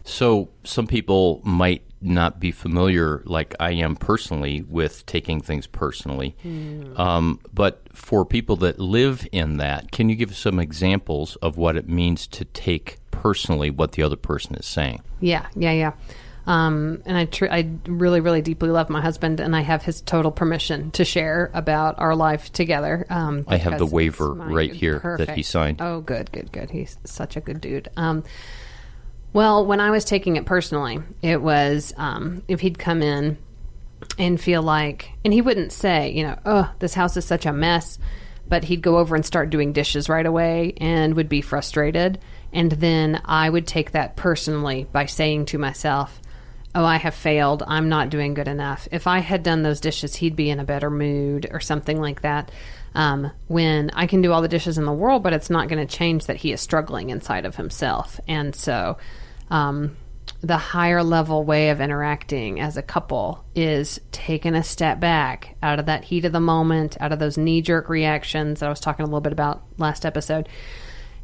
So 0.03 0.49
some 0.65 0.87
people 0.87 1.43
might 1.45 1.83
not 2.01 2.41
be 2.41 2.53
familiar, 2.53 3.23
like 3.27 3.55
I 3.61 3.73
am 3.73 3.97
personally, 3.97 4.63
with 4.63 5.05
taking 5.05 5.43
things 5.43 5.67
personally. 5.67 6.37
Mm. 6.43 6.99
Um, 6.99 7.39
but 7.53 7.87
for 7.93 8.25
people 8.25 8.57
that 8.57 8.79
live 8.79 9.29
in 9.31 9.59
that, 9.59 9.91
can 9.91 10.09
you 10.09 10.17
give 10.17 10.35
some 10.35 10.59
examples 10.59 11.37
of 11.37 11.59
what 11.59 11.77
it 11.77 11.87
means 11.87 12.27
to 12.29 12.47
take 12.47 12.97
personally 13.11 13.71
what 13.71 13.93
the 13.93 14.03
other 14.03 14.17
person 14.17 14.55
is 14.55 14.65
saying? 14.65 15.03
Yeah, 15.21 15.47
yeah, 15.55 15.73
yeah. 15.73 15.93
Um, 16.47 17.03
and 17.07 17.17
I, 17.17 17.25
tr- 17.25 17.51
I 17.51 17.71
really, 17.87 18.21
really 18.21 18.43
deeply 18.43 18.69
love 18.69 18.91
my 18.91 19.01
husband, 19.01 19.41
and 19.41 19.57
I 19.57 19.63
have 19.63 19.83
his 19.83 20.03
total 20.03 20.31
permission 20.31 20.91
to 20.93 21.05
share 21.05 21.51
about 21.55 21.99
our 21.99 22.15
life 22.15 22.53
together. 22.53 23.07
Um, 23.09 23.45
I 23.49 23.57
have 23.57 23.79
the 23.79 23.87
waiver 23.87 24.33
right 24.33 24.73
here 24.73 25.17
that 25.19 25.31
he 25.31 25.43
signed. 25.43 25.81
Oh, 25.81 26.01
good, 26.01 26.31
good, 26.33 26.53
good. 26.53 26.71
He's 26.71 26.99
such 27.05 27.37
a 27.37 27.41
good 27.41 27.61
dude. 27.61 27.89
Um, 27.97 28.25
well, 29.33 29.67
when 29.67 29.81
I 29.81 29.91
was 29.91 30.05
taking 30.05 30.37
it 30.37 30.45
personally, 30.45 31.01
it 31.23 31.41
was 31.41 31.93
um, 31.97 32.43
if 32.47 32.61
he'd 32.61 32.79
come 32.79 33.03
in 33.03 33.39
and 34.19 34.41
feel 34.41 34.63
like, 34.63 35.11
and 35.25 35.33
he 35.33 35.41
wouldn't 35.41 35.73
say, 35.73 36.11
you 36.11 36.25
know, 36.25 36.39
oh, 36.45 36.73
this 36.79 36.95
house 36.95 37.17
is 37.17 37.25
such 37.25 37.47
a 37.47 37.53
mess, 37.53 37.99
but 38.47 38.65
he'd 38.65 38.83
go 38.83 38.99
over 38.99 39.17
and 39.17 39.25
start 39.25 39.51
doing 39.51 39.73
dishes 39.73 40.09
right 40.09 40.27
away 40.27 40.75
and 40.77 41.15
would 41.15 41.29
be 41.29 41.41
frustrated. 41.41 42.21
And 42.53 42.71
then 42.71 43.21
I 43.25 43.49
would 43.49 43.67
take 43.67 43.93
that 43.93 44.15
personally 44.17 44.87
by 44.93 45.07
saying 45.07 45.47
to 45.47 45.59
myself, 45.59 46.21
oh, 46.75 46.85
I 46.85 46.97
have 46.97 47.15
failed. 47.15 47.63
I'm 47.67 47.89
not 47.89 48.11
doing 48.11 48.35
good 48.35 48.49
enough. 48.49 48.89
If 48.91 49.07
I 49.07 49.21
had 49.21 49.43
done 49.43 49.63
those 49.63 49.81
dishes, 49.81 50.17
he'd 50.17 50.37
be 50.37 50.51
in 50.51 50.59
a 50.59 50.65
better 50.65 50.91
mood 50.91 51.49
or 51.51 51.61
something 51.61 52.01
like 52.01 52.23
that. 52.23 52.51
Um, 52.95 53.31
when 53.49 53.91
I 53.95 54.07
can 54.07 54.23
do 54.23 54.33
all 54.33 54.43
the 54.43 54.49
dishes 54.49 54.79
in 54.79 54.85
the 54.85 54.93
world, 54.93 55.23
but 55.23 55.33
it's 55.33 55.51
not 55.51 55.69
going 55.69 55.85
to 55.85 55.97
change 55.97 56.27
that 56.27 56.37
he 56.37 56.53
is 56.53 56.61
struggling 56.61 57.11
inside 57.11 57.45
of 57.45 57.57
himself. 57.57 58.21
And 58.29 58.55
so, 58.55 58.99
um, 59.51 59.97
the 60.41 60.57
higher 60.57 61.03
level 61.03 61.45
way 61.45 61.71
of 61.71 61.81
interacting 61.81 62.61
as 62.61 62.77
a 62.77 62.83
couple 62.83 63.45
is 63.55 64.01
taking 64.13 64.55
a 64.55 64.63
step 64.63 65.01
back 65.01 65.57
out 65.63 65.79
of 65.79 65.87
that 65.87 66.05
heat 66.05 66.25
of 66.25 66.33
the 66.33 66.41
moment, 66.41 66.97
out 67.01 67.13
of 67.13 67.19
those 67.19 67.39
knee 67.39 67.63
jerk 67.63 67.89
reactions 67.89 68.61
that 68.61 68.67
I 68.67 68.71
was 68.71 68.81
talking 68.81 69.05
a 69.05 69.07
little 69.07 69.21
bit 69.21 69.33
about 69.33 69.63
last 69.79 70.05
episode, 70.05 70.49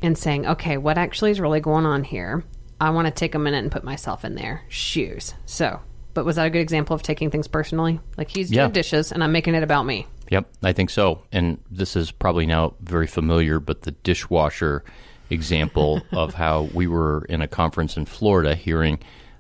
and 0.02 0.16
saying, 0.16 0.46
okay, 0.46 0.76
what 0.76 0.98
actually 0.98 1.30
is 1.30 1.40
really 1.40 1.60
going 1.60 1.86
on 1.86 2.04
here? 2.04 2.44
I 2.80 2.90
want 2.90 3.06
to 3.06 3.10
take 3.10 3.34
a 3.34 3.38
minute 3.38 3.58
and 3.58 3.70
put 3.70 3.84
myself 3.84 4.24
in 4.24 4.34
their 4.34 4.62
shoes. 4.68 5.34
So, 5.46 5.80
but 6.14 6.24
was 6.24 6.36
that 6.36 6.46
a 6.46 6.50
good 6.50 6.60
example 6.62 6.94
of 6.94 7.02
taking 7.02 7.30
things 7.30 7.46
personally? 7.46 8.00
Like 8.16 8.30
he's 8.30 8.50
Yeah. 8.50 8.62
doing 8.62 8.72
dishes 8.72 9.12
and 9.12 9.22
I'm 9.22 9.32
making 9.32 9.54
it 9.54 9.62
about 9.62 9.84
me. 9.84 10.06
Yep, 10.30 10.48
I 10.62 10.72
think 10.72 10.90
so. 10.90 11.22
And 11.32 11.58
this 11.70 11.96
is 11.96 12.10
probably 12.10 12.46
now 12.46 12.74
very 12.80 13.06
familiar, 13.06 13.58
but 13.60 13.82
the 13.82 13.90
dishwasher 13.90 14.84
example 15.28 16.02
of 16.12 16.34
how 16.34 16.68
we 16.74 16.86
were 16.86 17.24
in 17.28 17.42
a 17.42 17.48
conference 17.48 17.96
in 17.96 18.06
Florida 18.06 18.54
hearing 18.54 18.98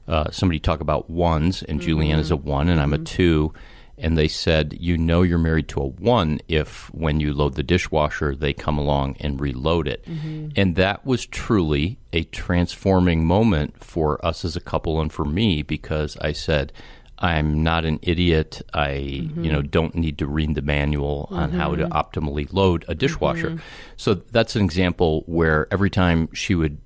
uh, 0.08 0.30
somebody 0.32 0.58
talk 0.58 0.80
about 0.80 1.08
ones, 1.08 1.62
and 1.62 1.80
Julianne 1.80 2.18
is 2.18 2.32
a 2.32 2.36
one, 2.36 2.68
and 2.68 2.80
I'm 2.80 2.92
a 2.92 2.98
two. 2.98 3.52
And 4.00 4.16
they 4.16 4.28
said, 4.28 4.76
you 4.80 4.96
know, 4.96 5.22
you're 5.22 5.38
married 5.38 5.68
to 5.68 5.80
a 5.80 5.86
one 5.86 6.40
if 6.48 6.92
when 6.92 7.20
you 7.20 7.32
load 7.32 7.54
the 7.54 7.62
dishwasher, 7.62 8.34
they 8.34 8.52
come 8.52 8.78
along 8.78 9.16
and 9.20 9.40
reload 9.40 9.86
it. 9.86 10.04
Mm-hmm. 10.04 10.48
And 10.56 10.76
that 10.76 11.04
was 11.04 11.26
truly 11.26 11.98
a 12.12 12.24
transforming 12.24 13.24
moment 13.24 13.82
for 13.82 14.24
us 14.24 14.44
as 14.44 14.56
a 14.56 14.60
couple 14.60 15.00
and 15.00 15.12
for 15.12 15.24
me 15.24 15.62
because 15.62 16.16
I 16.20 16.32
said, 16.32 16.72
I'm 17.20 17.62
not 17.62 17.84
an 17.84 17.98
idiot. 18.02 18.62
I, 18.72 18.92
you 18.92 19.52
know, 19.52 19.58
mm-hmm. 19.58 19.68
don't 19.68 19.94
need 19.94 20.18
to 20.18 20.26
read 20.26 20.54
the 20.54 20.62
manual 20.62 21.28
on 21.30 21.50
how 21.52 21.74
to 21.74 21.84
mm-hmm. 21.84 21.92
optimally 21.92 22.50
load 22.52 22.84
a 22.88 22.94
dishwasher. 22.94 23.60
So 23.96 24.14
that's 24.14 24.56
an 24.56 24.64
example 24.64 25.22
where 25.26 25.68
every 25.70 25.90
time 25.90 26.32
she 26.32 26.54
would, 26.54 26.78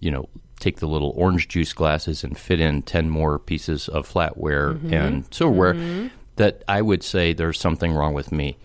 you 0.00 0.10
know, 0.10 0.28
take 0.58 0.78
the 0.78 0.88
little 0.88 1.12
orange 1.16 1.48
juice 1.48 1.74
glasses 1.74 2.24
and 2.24 2.38
fit 2.38 2.60
in 2.60 2.82
10 2.82 3.10
more 3.10 3.38
pieces 3.38 3.88
of 3.88 4.10
flatware 4.10 4.80
and 4.90 5.26
silverware, 5.30 5.74
that 6.36 6.62
I 6.68 6.82
would 6.82 7.02
say 7.02 7.32
there's 7.32 7.58
something 7.58 7.92
wrong 7.92 8.14
with 8.14 8.32
me. 8.32 8.56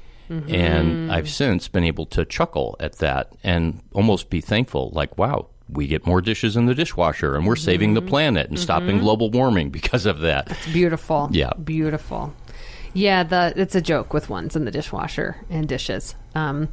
And 0.48 1.12
I've 1.12 1.30
since 1.30 1.68
been 1.68 1.84
able 1.84 2.06
to 2.06 2.24
chuckle 2.24 2.78
at 2.80 3.00
that 3.00 3.34
and 3.44 3.82
almost 3.92 4.30
be 4.30 4.40
thankful, 4.40 4.90
like, 4.94 5.18
wow, 5.18 5.48
we 5.68 5.88
get 5.88 6.06
more 6.06 6.22
dishes 6.22 6.56
in 6.56 6.68
the 6.68 6.74
dishwasher 6.74 7.36
and 7.36 7.46
we're 7.46 7.58
saving 7.58 7.96
the 7.96 8.02
planet 8.02 8.50
and 8.50 8.58
stopping 8.58 9.00
global 9.00 9.30
warming 9.30 9.72
because 9.72 10.06
of 10.06 10.22
that. 10.22 10.50
It's 10.50 10.72
beautiful. 10.72 11.28
Yeah. 11.32 11.52
Beautiful. 11.62 12.34
Yeah, 12.94 13.24
the 13.24 13.54
it's 13.56 13.76
a 13.76 13.82
joke 13.82 14.14
with 14.14 14.30
ones 14.30 14.56
in 14.56 14.66
the 14.66 14.72
dishwasher 14.72 15.36
and 15.50 15.68
dishes. 15.68 16.16
Um, 16.36 16.70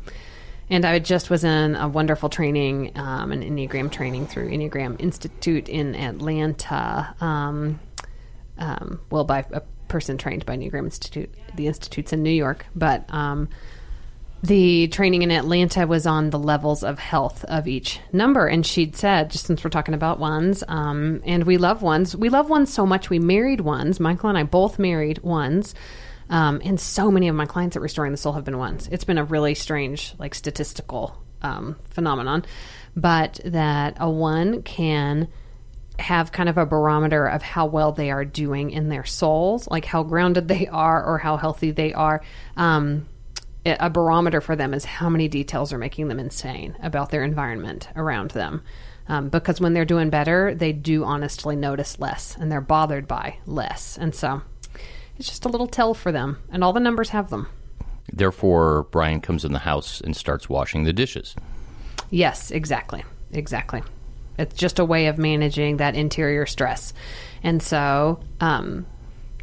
and 0.70 0.84
I 0.84 0.98
just 0.98 1.30
was 1.30 1.44
in 1.44 1.76
a 1.76 1.88
wonderful 1.88 2.28
training, 2.28 2.92
um, 2.96 3.32
an 3.32 3.42
Enneagram 3.42 3.90
training 3.90 4.26
through 4.26 4.50
Enneagram 4.50 5.00
Institute 5.00 5.68
in 5.68 5.94
Atlanta. 5.94 7.14
Um, 7.20 7.80
um, 8.58 9.00
well, 9.10 9.24
by 9.24 9.46
a 9.52 9.62
person 9.88 10.18
trained 10.18 10.46
by 10.46 10.56
Enneagram 10.56 10.84
Institute. 10.84 11.32
The 11.54 11.66
institute's 11.66 12.12
in 12.12 12.22
New 12.22 12.30
York, 12.30 12.66
but 12.74 13.04
um, 13.08 13.48
the 14.42 14.88
training 14.88 15.22
in 15.22 15.30
Atlanta 15.30 15.86
was 15.86 16.06
on 16.06 16.30
the 16.30 16.38
levels 16.38 16.84
of 16.84 16.98
health 16.98 17.44
of 17.44 17.66
each 17.66 18.00
number. 18.12 18.46
And 18.46 18.64
she'd 18.64 18.94
said, 18.94 19.30
just 19.30 19.46
since 19.46 19.64
we're 19.64 19.70
talking 19.70 19.94
about 19.94 20.20
ones, 20.20 20.62
um, 20.68 21.22
and 21.24 21.44
we 21.44 21.58
love 21.58 21.82
ones, 21.82 22.14
we 22.14 22.28
love 22.28 22.48
ones 22.48 22.72
so 22.72 22.86
much 22.86 23.10
we 23.10 23.18
married 23.18 23.60
ones. 23.60 23.98
Michael 23.98 24.28
and 24.28 24.38
I 24.38 24.44
both 24.44 24.78
married 24.78 25.18
ones. 25.18 25.74
Um, 26.30 26.60
and 26.62 26.78
so 26.78 27.10
many 27.10 27.28
of 27.28 27.34
my 27.34 27.46
clients 27.46 27.74
at 27.74 27.82
Restoring 27.82 28.12
the 28.12 28.18
Soul 28.18 28.34
have 28.34 28.44
been 28.44 28.58
ones. 28.58 28.88
It's 28.92 29.04
been 29.04 29.18
a 29.18 29.24
really 29.24 29.54
strange, 29.54 30.14
like 30.18 30.34
statistical 30.34 31.16
um, 31.42 31.76
phenomenon, 31.90 32.44
but 32.94 33.40
that 33.44 33.96
a 33.98 34.10
one 34.10 34.62
can 34.62 35.28
have 35.98 36.32
kind 36.32 36.48
of 36.48 36.56
a 36.58 36.66
barometer 36.66 37.26
of 37.26 37.42
how 37.42 37.66
well 37.66 37.92
they 37.92 38.10
are 38.10 38.24
doing 38.24 38.70
in 38.70 38.88
their 38.88 39.04
souls, 39.04 39.68
like 39.68 39.84
how 39.84 40.02
grounded 40.02 40.48
they 40.48 40.66
are 40.68 41.04
or 41.04 41.18
how 41.18 41.36
healthy 41.36 41.70
they 41.70 41.92
are. 41.92 42.22
Um, 42.56 43.06
a 43.66 43.90
barometer 43.90 44.40
for 44.40 44.56
them 44.56 44.72
is 44.72 44.84
how 44.84 45.08
many 45.08 45.28
details 45.28 45.72
are 45.72 45.78
making 45.78 46.08
them 46.08 46.18
insane 46.18 46.76
about 46.82 47.10
their 47.10 47.24
environment 47.24 47.88
around 47.96 48.30
them. 48.30 48.62
Um, 49.08 49.28
because 49.28 49.60
when 49.60 49.72
they're 49.72 49.84
doing 49.84 50.10
better, 50.10 50.54
they 50.54 50.72
do 50.72 51.04
honestly 51.04 51.56
notice 51.56 51.98
less 51.98 52.36
and 52.36 52.52
they're 52.52 52.60
bothered 52.60 53.08
by 53.08 53.38
less. 53.46 53.98
And 53.98 54.14
so 54.14 54.42
it's 55.16 55.28
just 55.28 55.44
a 55.44 55.48
little 55.48 55.66
tell 55.66 55.94
for 55.94 56.12
them. 56.12 56.38
And 56.50 56.62
all 56.62 56.72
the 56.72 56.80
numbers 56.80 57.10
have 57.10 57.30
them. 57.30 57.48
Therefore, 58.12 58.84
Brian 58.90 59.20
comes 59.20 59.44
in 59.44 59.52
the 59.52 59.60
house 59.60 60.00
and 60.00 60.16
starts 60.16 60.48
washing 60.48 60.84
the 60.84 60.92
dishes. 60.92 61.34
Yes, 62.10 62.50
exactly. 62.50 63.04
Exactly. 63.32 63.82
It's 64.38 64.54
just 64.54 64.78
a 64.78 64.84
way 64.84 65.06
of 65.06 65.18
managing 65.18 65.78
that 65.78 65.94
interior 65.94 66.46
stress. 66.46 66.92
And 67.42 67.62
so, 67.62 68.20
um, 68.40 68.86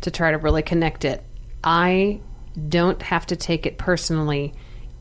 to 0.01 0.11
try 0.11 0.31
to 0.31 0.37
really 0.37 0.63
connect 0.63 1.05
it, 1.05 1.23
I 1.63 2.21
don't 2.69 3.01
have 3.01 3.25
to 3.27 3.35
take 3.35 3.65
it 3.65 3.77
personally 3.77 4.53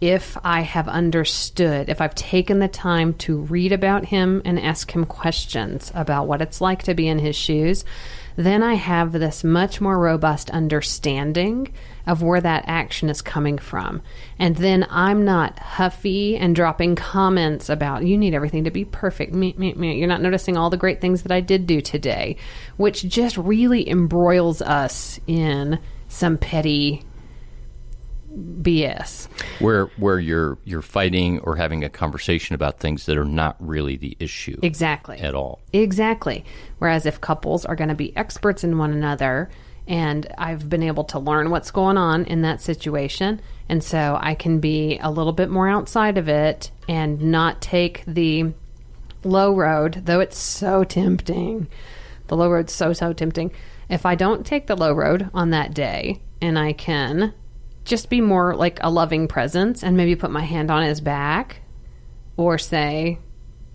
if 0.05 0.37
I 0.45 0.61
have 0.61 0.87
understood, 0.87 1.89
if 1.89 2.03
I've 2.03 2.15
taken 2.15 2.59
the 2.59 2.69
time 2.69 3.15
to 3.15 3.39
read 3.39 3.73
about 3.73 4.05
him 4.05 4.43
and 4.45 4.61
ask 4.61 4.95
him 4.95 5.07
questions 5.07 5.91
about 5.95 6.29
what 6.29 6.43
it's 6.43 6.61
like 6.61 6.83
to 6.83 6.95
be 6.95 7.09
in 7.09 7.19
his 7.19 7.35
shoes, 7.35 7.87
then 8.37 8.63
I 8.63 8.75
have 8.75 9.13
this 9.13 9.43
much 9.43 9.81
more 9.81 9.99
robust 9.99 10.51
understanding 10.51 11.73
of 12.07 12.23
where 12.23 12.43
that 12.43 12.65
action 12.67 13.09
is 13.09 13.23
coming 13.23 13.57
from. 13.57 14.03
And 14.39 14.57
then 14.57 14.87
I'm 14.91 15.25
not 15.25 15.59
huffy 15.59 16.37
and 16.37 16.55
dropping 16.55 16.97
comments 16.97 17.71
about, 17.71 18.05
you 18.05 18.19
need 18.19 18.35
everything 18.35 18.65
to 18.65 18.71
be 18.71 18.85
perfect. 18.85 19.33
Me, 19.33 19.55
me, 19.57 19.73
me. 19.73 19.97
You're 19.97 20.07
not 20.07 20.21
noticing 20.21 20.59
all 20.59 20.69
the 20.69 20.77
great 20.77 21.01
things 21.01 21.23
that 21.23 21.33
I 21.33 21.41
did 21.41 21.67
do 21.67 21.81
today, 21.81 22.37
which 22.77 23.09
just 23.09 23.39
really 23.39 23.89
embroils 23.89 24.61
us 24.61 25.19
in 25.27 25.79
some 26.09 26.37
petty 26.37 27.05
BS. 28.37 29.29
Where 29.61 29.87
where 29.97 30.19
you're 30.19 30.59
you're 30.65 30.83
fighting 30.83 31.41
or 31.41 31.57
having 31.57 31.85
a 31.85 31.89
conversation 31.89 32.55
about 32.55 32.79
things 32.79 33.07
that 33.07 33.17
are 33.17 33.25
not 33.25 33.57
really 33.59 33.97
the 33.97 34.17
issue 34.19 34.59
Exactly. 34.63 35.19
at 35.19 35.35
all. 35.35 35.61
Exactly. 35.73 36.45
Whereas 36.79 37.07
if 37.07 37.21
couples 37.21 37.65
are 37.65 37.77
going 37.77 37.89
to 37.89 37.95
be 37.95 38.17
experts 38.17 38.65
in 38.65 38.79
one 38.79 38.93
another, 38.93 39.51
and 39.87 40.27
I've 40.39 40.69
been 40.69 40.83
able 40.83 41.05
to 41.05 41.19
learn 41.19 41.51
what's 41.51 41.71
going 41.71 41.97
on 41.99 42.25
in 42.25 42.43
that 42.43 42.61
situation, 42.61 43.41
and 43.69 43.83
so 43.85 44.19
I 44.21 44.35
can 44.35 44.59
be 44.61 44.99
a 44.99 45.11
little 45.11 45.33
bit 45.33 45.51
more 45.51 45.69
outside 45.69 46.19
of 46.19 46.29
it 46.29 46.71
and 46.89 47.21
not 47.21 47.61
take 47.61 48.03
the 48.07 48.53
low 49.23 49.55
road, 49.55 50.03
though 50.05 50.21
it's 50.21 50.39
so 50.39 50.85
tempting. 50.85 51.69
The 52.27 52.37
low 52.37 52.51
road's 52.51 52.73
so, 52.73 52.93
so 52.93 53.13
tempting. 53.13 53.53
If 53.89 54.07
I 54.07 54.15
don't 54.15 54.47
take 54.47 54.67
the 54.67 54.77
low 54.77 54.93
road 54.93 55.31
on 55.35 55.51
that 55.51 55.75
day 55.75 56.21
and 56.41 56.59
I 56.59 56.73
can 56.73 57.35
just 57.85 58.11
be 58.11 58.21
more 58.21 58.55
like 58.55 58.79
a 58.81 58.91
loving 58.91 59.29
presence 59.29 59.83
and 59.83 59.97
maybe 59.97 60.17
put 60.17 60.31
my 60.31 60.43
hand 60.43 60.71
on 60.71 60.83
his 60.83 61.01
back 61.01 61.61
or 62.37 62.59
say, 62.59 63.19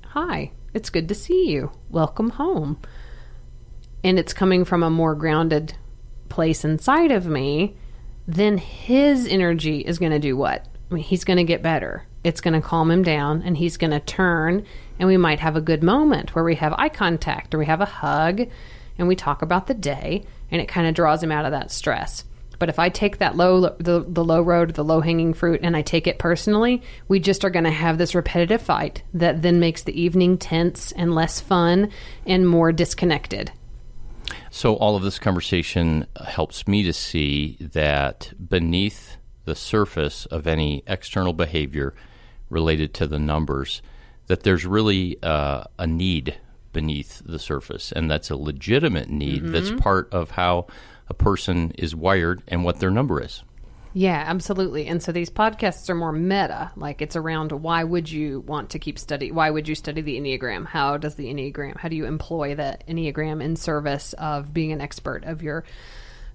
Hi, 0.07 0.51
it's 0.73 0.89
good 0.89 1.07
to 1.09 1.15
see 1.15 1.49
you. 1.49 1.71
Welcome 1.89 2.31
home. 2.31 2.79
And 4.03 4.17
it's 4.17 4.33
coming 4.33 4.65
from 4.65 4.81
a 4.81 4.89
more 4.89 5.13
grounded 5.13 5.73
place 6.29 6.63
inside 6.63 7.11
of 7.11 7.27
me, 7.27 7.75
then 8.27 8.57
his 8.57 9.27
energy 9.27 9.79
is 9.79 9.99
going 9.99 10.11
to 10.11 10.19
do 10.19 10.37
what? 10.37 10.65
I 10.89 10.93
mean, 10.93 11.03
he's 11.03 11.23
going 11.23 11.37
to 11.37 11.43
get 11.43 11.61
better. 11.61 12.05
It's 12.23 12.41
going 12.41 12.53
to 12.53 12.67
calm 12.67 12.91
him 12.91 13.03
down 13.03 13.41
and 13.43 13.57
he's 13.57 13.77
going 13.77 13.91
to 13.91 13.99
turn 13.99 14.65
and 14.99 15.07
we 15.07 15.17
might 15.17 15.39
have 15.39 15.55
a 15.55 15.61
good 15.61 15.83
moment 15.83 16.35
where 16.35 16.43
we 16.43 16.55
have 16.55 16.73
eye 16.77 16.89
contact 16.89 17.53
or 17.53 17.57
we 17.57 17.65
have 17.65 17.81
a 17.81 17.85
hug 17.85 18.41
and 18.97 19.07
we 19.07 19.15
talk 19.15 19.41
about 19.41 19.67
the 19.67 19.73
day 19.73 20.25
and 20.51 20.61
it 20.61 20.67
kind 20.67 20.87
of 20.87 20.93
draws 20.93 21.23
him 21.23 21.31
out 21.31 21.45
of 21.45 21.51
that 21.51 21.71
stress. 21.71 22.25
But 22.59 22.69
if 22.69 22.77
I 22.77 22.89
take 22.89 23.17
that 23.17 23.37
low 23.37 23.61
the, 23.79 24.05
the 24.07 24.23
low 24.23 24.41
road, 24.41 24.75
the 24.75 24.83
low 24.83 24.99
hanging 24.99 25.33
fruit 25.33 25.61
and 25.63 25.75
I 25.75 25.81
take 25.81 26.07
it 26.07 26.19
personally, 26.19 26.81
we 27.07 27.19
just 27.19 27.45
are 27.45 27.49
going 27.49 27.65
to 27.65 27.71
have 27.71 27.97
this 27.97 28.13
repetitive 28.13 28.61
fight 28.61 29.01
that 29.13 29.41
then 29.41 29.59
makes 29.59 29.83
the 29.83 29.99
evening 29.99 30.37
tense 30.37 30.91
and 30.91 31.15
less 31.15 31.39
fun 31.39 31.89
and 32.25 32.47
more 32.47 32.71
disconnected. 32.71 33.51
So, 34.51 34.75
all 34.75 34.95
of 34.95 35.03
this 35.03 35.19
conversation 35.19 36.05
helps 36.27 36.67
me 36.67 36.83
to 36.83 36.93
see 36.93 37.57
that 37.59 38.33
beneath 38.49 39.17
the 39.45 39.55
surface 39.55 40.25
of 40.27 40.45
any 40.45 40.83
external 40.85 41.33
behavior 41.33 41.95
related 42.49 42.93
to 42.95 43.07
the 43.07 43.19
numbers, 43.19 43.81
that 44.27 44.43
there's 44.43 44.65
really 44.65 45.21
uh, 45.23 45.63
a 45.77 45.87
need 45.87 46.37
beneath 46.73 47.21
the 47.25 47.39
surface, 47.39 47.91
and 47.91 48.09
that's 48.09 48.29
a 48.29 48.35
legitimate 48.35 49.09
need 49.09 49.45
that's 49.45 49.71
part 49.71 50.11
of 50.13 50.31
how 50.31 50.67
a 51.09 51.13
person 51.13 51.71
is 51.71 51.95
wired 51.95 52.43
and 52.47 52.63
what 52.63 52.79
their 52.79 52.91
number 52.91 53.21
is. 53.21 53.43
Yeah, 53.93 54.23
absolutely. 54.27 54.85
And 54.85 55.01
so 55.01 55.11
these 55.11 55.31
podcasts 55.31 55.89
are 55.89 55.95
more 55.95 56.11
meta. 56.11 56.71
Like 56.75 57.01
it's 57.01 57.15
around 57.15 57.51
why 57.51 57.83
would 57.83 58.09
you 58.09 58.41
want 58.41 58.69
to 58.71 58.79
keep 58.79 58.99
study? 58.99 59.31
Why 59.31 59.49
would 59.49 59.67
you 59.67 59.75
study 59.75 60.01
the 60.01 60.19
Enneagram? 60.19 60.67
How 60.67 60.97
does 60.97 61.15
the 61.15 61.25
Enneagram? 61.25 61.77
How 61.77 61.89
do 61.89 61.95
you 61.95 62.05
employ 62.05 62.53
the 62.53 62.77
Enneagram 62.87 63.43
in 63.43 63.55
service 63.55 64.13
of 64.13 64.53
being 64.53 64.71
an 64.71 64.81
expert 64.81 65.23
of 65.23 65.41
your 65.41 65.63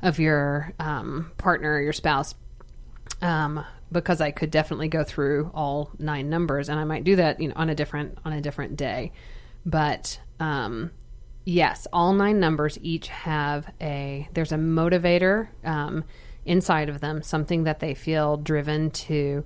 of 0.02 0.18
your 0.18 0.72
um, 0.80 1.30
partner 1.38 1.80
your 1.80 1.92
spouse? 1.92 2.34
Um, 3.22 3.64
because 3.92 4.20
I 4.20 4.32
could 4.32 4.50
definitely 4.50 4.88
go 4.88 5.04
through 5.04 5.52
all 5.54 5.90
nine 5.98 6.28
numbers, 6.28 6.68
and 6.68 6.80
I 6.80 6.84
might 6.84 7.04
do 7.04 7.16
that, 7.16 7.40
you 7.40 7.48
know, 7.48 7.54
on 7.56 7.70
a 7.70 7.74
different 7.76 8.18
on 8.24 8.32
a 8.32 8.40
different 8.40 8.76
day. 8.76 9.12
But 9.64 10.18
um, 10.40 10.90
yes, 11.44 11.86
all 11.92 12.12
nine 12.12 12.40
numbers 12.40 12.78
each 12.82 13.08
have 13.08 13.72
a 13.80 14.28
there's 14.32 14.52
a 14.52 14.56
motivator 14.56 15.48
um, 15.64 16.04
inside 16.44 16.88
of 16.88 17.00
them, 17.00 17.22
something 17.22 17.64
that 17.64 17.80
they 17.80 17.94
feel 17.94 18.36
driven 18.36 18.90
to 18.90 19.44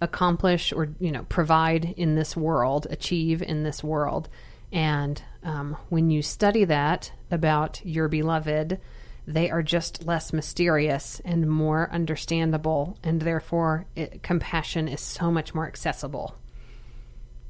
accomplish 0.00 0.72
or 0.72 0.88
you 0.98 1.12
know 1.12 1.24
provide 1.28 1.94
in 1.96 2.14
this 2.14 2.36
world, 2.36 2.86
achieve 2.90 3.42
in 3.42 3.62
this 3.62 3.84
world. 3.84 4.28
And 4.72 5.20
um, 5.42 5.76
when 5.88 6.10
you 6.10 6.22
study 6.22 6.64
that 6.64 7.12
about 7.30 7.84
your 7.84 8.08
beloved, 8.08 8.78
they 9.26 9.50
are 9.50 9.62
just 9.62 10.06
less 10.06 10.32
mysterious 10.32 11.20
and 11.24 11.48
more 11.48 11.90
understandable, 11.92 12.96
and 13.02 13.20
therefore 13.20 13.86
it, 13.96 14.22
compassion 14.22 14.88
is 14.88 15.00
so 15.00 15.30
much 15.30 15.54
more 15.54 15.66
accessible 15.66 16.36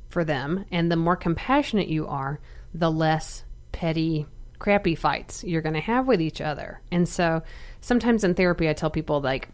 for 0.09 0.25
them. 0.25 0.64
And 0.71 0.90
the 0.90 0.97
more 0.97 1.16
compassionate 1.16 1.88
you 1.88 2.07
are, 2.07 2.40
the 2.75 2.90
less 2.90 3.45
petty, 3.73 4.27
crappy 4.59 4.95
fights 4.95 5.43
you're 5.45 5.62
going 5.62 5.75
to 5.75 5.81
have 5.81 6.07
with 6.07 6.21
each 6.21 6.41
other. 6.41 6.81
And 6.91 7.09
so 7.09 7.43
sometimes 7.81 8.25
in 8.25 8.35
therapy, 8.35 8.69
I 8.69 8.73
tell 8.73 8.91
people, 8.91 9.21
like, 9.21 9.49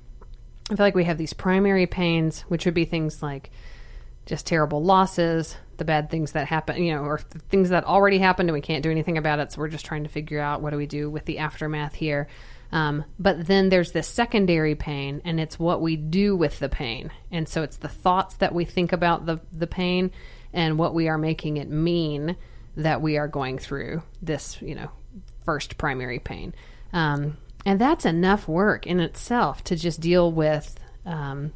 I 0.71 0.75
feel 0.75 0.85
like 0.85 0.95
we 0.95 1.05
have 1.05 1.19
these 1.19 1.33
primary 1.33 1.87
pains, 1.87 2.41
which 2.43 2.65
would 2.65 2.75
be 2.75 2.85
things 2.85 3.23
like 3.23 3.51
just 4.27 4.47
terrible 4.47 4.83
losses, 4.83 5.57
the 5.77 5.85
bad 5.85 6.11
things 6.11 6.33
that 6.33 6.49
happen, 6.49 6.83
you 6.83 6.93
know, 6.93 7.03
or 7.03 7.19
th- 7.19 7.45
things 7.49 7.69
that 7.69 7.85
already 7.85 8.19
happened 8.19 8.49
and 8.49 8.55
we 8.55 8.61
can't 8.61 8.83
do 8.83 8.91
anything 8.91 9.17
about 9.17 9.39
it. 9.39 9.53
So 9.53 9.61
we're 9.61 9.69
just 9.69 9.87
trying 9.87 10.03
to 10.03 10.09
figure 10.09 10.41
out 10.41 10.61
what 10.61 10.71
do 10.71 10.77
we 10.77 10.87
do 10.87 11.09
with 11.09 11.25
the 11.25 11.39
aftermath 11.39 11.95
here. 11.95 12.27
Um, 12.73 13.05
but 13.19 13.47
then 13.47 13.69
there's 13.69 13.93
this 13.93 14.09
secondary 14.09 14.75
pain, 14.75 15.23
and 15.25 15.39
it's 15.39 15.57
what 15.57 15.81
we 15.81 15.95
do 15.95 16.35
with 16.35 16.59
the 16.59 16.69
pain. 16.69 17.13
And 17.31 17.49
so 17.49 17.63
it's 17.63 17.77
the 17.77 17.89
thoughts 17.89 18.37
that 18.39 18.53
we 18.53 18.65
think 18.65 18.93
about 18.93 19.25
the, 19.25 19.39
the 19.53 19.69
pain 19.69 20.11
and 20.53 20.77
what 20.77 20.93
we 20.93 21.09
are 21.09 21.19
making 21.19 21.59
it 21.59 21.71
mean 21.71 22.37
that 22.77 23.01
we 23.01 23.17
are 23.17 23.29
going 23.29 23.59
through 23.59 24.03
this, 24.23 24.61
you 24.61 24.75
know, 24.75 24.91
first 25.45 25.79
primary 25.79 26.19
pain. 26.19 26.55
Um, 26.93 27.39
and 27.65 27.81
that's 27.81 28.05
enough 28.05 28.47
work 28.47 28.87
in 28.87 29.01
itself 29.01 29.65
to 29.65 29.77
just 29.77 30.01
deal 30.01 30.31
with 30.31 30.79
um, 31.05 31.53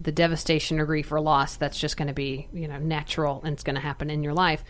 the 0.00 0.12
devastation 0.12 0.80
or 0.80 0.86
grief 0.86 1.12
or 1.12 1.20
loss 1.20 1.56
that's 1.56 1.78
just 1.78 1.96
going 1.96 2.08
to 2.08 2.14
be, 2.14 2.48
you 2.52 2.68
know, 2.68 2.78
natural 2.78 3.42
and 3.44 3.52
it's 3.52 3.62
going 3.62 3.76
to 3.76 3.80
happen 3.80 4.10
in 4.10 4.22
your 4.22 4.34
life. 4.34 4.64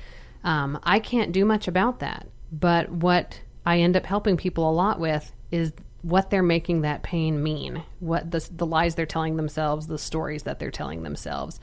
Um, 0.45 0.79
I 0.83 0.99
can't 0.99 1.33
do 1.33 1.45
much 1.45 1.67
about 1.67 2.01
that. 2.01 2.27
But 2.53 2.91
what 2.91 3.41
I 3.65 3.81
end 3.81 3.97
up 3.97 4.07
helping 4.07 4.37
people 4.37 4.69
a 4.69 4.73
lot 4.73 5.01
with 5.01 5.33
is 5.51 5.73
what 6.03 6.31
they're 6.31 6.43
making 6.43 6.83
that 6.83 7.03
pain 7.03 7.43
mean, 7.43 7.83
what 7.99 8.31
the, 8.31 8.49
the 8.53 8.67
lies 8.67 8.95
they're 8.95 9.07
telling 9.07 9.37
themselves, 9.37 9.87
the 9.87 9.99
stories 9.99 10.45
that 10.45 10.59
they're 10.59 10.71
telling 10.71 11.03
themselves 11.03 11.59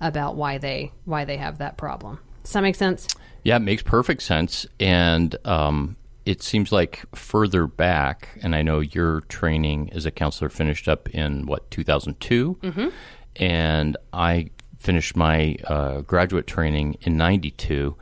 about 0.00 0.34
why 0.34 0.58
they 0.58 0.92
why 1.04 1.24
they 1.24 1.36
have 1.36 1.58
that 1.58 1.76
problem. 1.76 2.18
Does 2.42 2.52
that 2.52 2.62
make 2.62 2.74
sense? 2.74 3.08
Yeah, 3.44 3.56
it 3.56 3.60
makes 3.60 3.82
perfect 3.82 4.22
sense. 4.22 4.66
And 4.78 5.36
um, 5.44 5.96
it 6.24 6.42
seems 6.42 6.72
like 6.72 7.04
further 7.14 7.66
back, 7.66 8.28
and 8.42 8.54
I 8.54 8.62
know 8.62 8.80
your 8.80 9.22
training 9.22 9.90
as 9.92 10.06
a 10.06 10.10
counselor 10.10 10.48
finished 10.48 10.88
up 10.88 11.08
in 11.10 11.46
what, 11.46 11.70
2002? 11.70 12.58
Mm-hmm. 12.62 12.88
And 13.36 13.96
I 14.12 14.50
finished 14.78 15.16
my 15.16 15.56
uh, 15.64 16.00
graduate 16.02 16.46
training 16.46 16.96
in 17.02 17.16
92. 17.16 17.96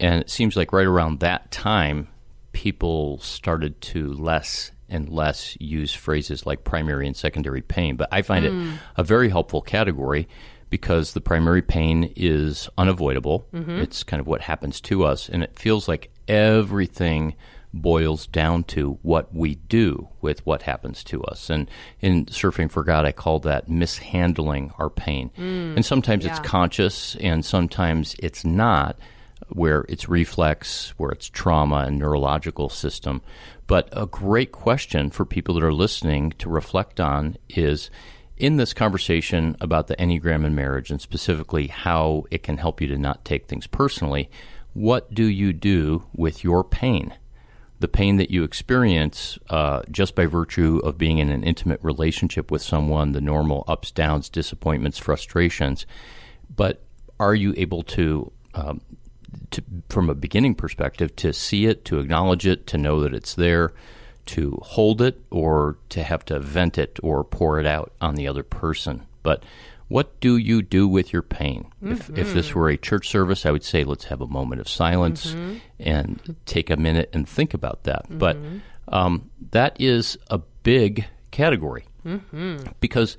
And 0.00 0.22
it 0.22 0.30
seems 0.30 0.56
like 0.56 0.72
right 0.72 0.86
around 0.86 1.20
that 1.20 1.50
time, 1.50 2.08
people 2.52 3.18
started 3.18 3.80
to 3.80 4.12
less 4.12 4.72
and 4.88 5.08
less 5.08 5.56
use 5.58 5.94
phrases 5.94 6.44
like 6.44 6.64
primary 6.64 7.06
and 7.06 7.16
secondary 7.16 7.62
pain. 7.62 7.96
But 7.96 8.08
I 8.12 8.22
find 8.22 8.44
it 8.44 8.78
a 8.96 9.02
very 9.02 9.30
helpful 9.30 9.62
category 9.62 10.28
because 10.72 11.12
the 11.12 11.20
primary 11.20 11.60
pain 11.60 12.10
is 12.16 12.66
unavoidable. 12.78 13.46
Mm-hmm. 13.52 13.82
It's 13.82 14.02
kind 14.02 14.22
of 14.22 14.26
what 14.26 14.40
happens 14.40 14.80
to 14.80 15.04
us, 15.04 15.28
and 15.28 15.42
it 15.42 15.58
feels 15.58 15.86
like 15.86 16.10
everything 16.26 17.34
boils 17.74 18.26
down 18.26 18.64
to 18.64 18.98
what 19.02 19.34
we 19.34 19.56
do 19.56 20.08
with 20.22 20.44
what 20.46 20.62
happens 20.62 21.04
to 21.04 21.22
us. 21.24 21.50
And 21.50 21.70
in 22.00 22.24
Surfing 22.24 22.70
for 22.70 22.84
God, 22.84 23.04
I 23.04 23.12
call 23.12 23.38
that 23.40 23.68
mishandling 23.68 24.72
our 24.78 24.88
pain. 24.88 25.30
Mm, 25.36 25.76
and 25.76 25.84
sometimes 25.84 26.24
it's 26.24 26.38
conscious, 26.38 27.16
and 27.16 27.44
sometimes 27.44 28.16
it's 28.18 28.42
not 28.42 28.98
where 29.50 29.84
it's 29.90 30.08
reflex, 30.08 30.94
where 30.96 31.10
it's 31.10 31.28
trauma 31.28 31.84
and 31.86 31.98
neurological 31.98 32.70
system. 32.70 33.20
But 33.66 33.90
a 33.92 34.06
great 34.06 34.52
question 34.52 35.10
for 35.10 35.26
people 35.26 35.54
that 35.56 35.64
are 35.64 35.72
listening 35.72 36.32
to 36.38 36.48
reflect 36.48 36.98
on 36.98 37.36
is 37.50 37.90
in 38.36 38.56
this 38.56 38.72
conversation 38.72 39.56
about 39.60 39.86
the 39.86 39.96
Enneagram 39.96 40.44
and 40.44 40.56
marriage, 40.56 40.90
and 40.90 41.00
specifically 41.00 41.68
how 41.68 42.24
it 42.30 42.42
can 42.42 42.58
help 42.58 42.80
you 42.80 42.88
to 42.88 42.98
not 42.98 43.24
take 43.24 43.46
things 43.46 43.66
personally, 43.66 44.30
what 44.74 45.12
do 45.12 45.24
you 45.24 45.52
do 45.52 46.04
with 46.14 46.42
your 46.42 46.64
pain? 46.64 47.14
The 47.80 47.88
pain 47.88 48.16
that 48.16 48.30
you 48.30 48.44
experience 48.44 49.38
uh, 49.50 49.82
just 49.90 50.14
by 50.14 50.26
virtue 50.26 50.80
of 50.84 50.98
being 50.98 51.18
in 51.18 51.30
an 51.30 51.42
intimate 51.42 51.80
relationship 51.82 52.50
with 52.50 52.62
someone, 52.62 53.12
the 53.12 53.20
normal 53.20 53.64
ups, 53.68 53.90
downs, 53.90 54.28
disappointments, 54.28 54.98
frustrations. 54.98 55.84
But 56.54 56.84
are 57.18 57.34
you 57.34 57.54
able 57.56 57.82
to 57.82 58.32
um, 58.54 58.80
to, 59.50 59.62
from 59.88 60.10
a 60.10 60.14
beginning 60.14 60.54
perspective, 60.54 61.14
to 61.16 61.32
see 61.32 61.66
it, 61.66 61.84
to 61.86 61.98
acknowledge 61.98 62.46
it, 62.46 62.66
to 62.68 62.78
know 62.78 63.00
that 63.00 63.14
it's 63.14 63.34
there, 63.34 63.72
to 64.26 64.58
hold 64.62 65.02
it, 65.02 65.20
or 65.30 65.78
to 65.90 66.02
have 66.02 66.24
to 66.26 66.38
vent 66.38 66.78
it 66.78 66.98
or 67.02 67.24
pour 67.24 67.58
it 67.60 67.66
out 67.66 67.92
on 68.00 68.14
the 68.14 68.28
other 68.28 68.42
person. 68.42 69.02
But 69.22 69.44
what 69.88 70.18
do 70.20 70.36
you 70.36 70.62
do 70.62 70.88
with 70.88 71.12
your 71.12 71.22
pain? 71.22 71.70
If, 71.82 72.08
if 72.16 72.32
this 72.34 72.54
were 72.54 72.70
a 72.70 72.76
church 72.78 73.08
service, 73.08 73.44
I 73.44 73.50
would 73.50 73.64
say 73.64 73.84
let's 73.84 74.04
have 74.04 74.20
a 74.20 74.26
moment 74.26 74.60
of 74.60 74.68
silence 74.68 75.34
and 75.78 76.36
take 76.46 76.70
a 76.70 76.76
minute 76.76 77.10
and 77.12 77.28
think 77.28 77.52
about 77.52 77.82
that. 77.84 78.06
But 78.08 78.36
um, 78.88 79.30
that 79.50 79.78
is 79.80 80.16
a 80.30 80.38
big 80.62 81.04
category 81.30 81.84
because 82.80 83.16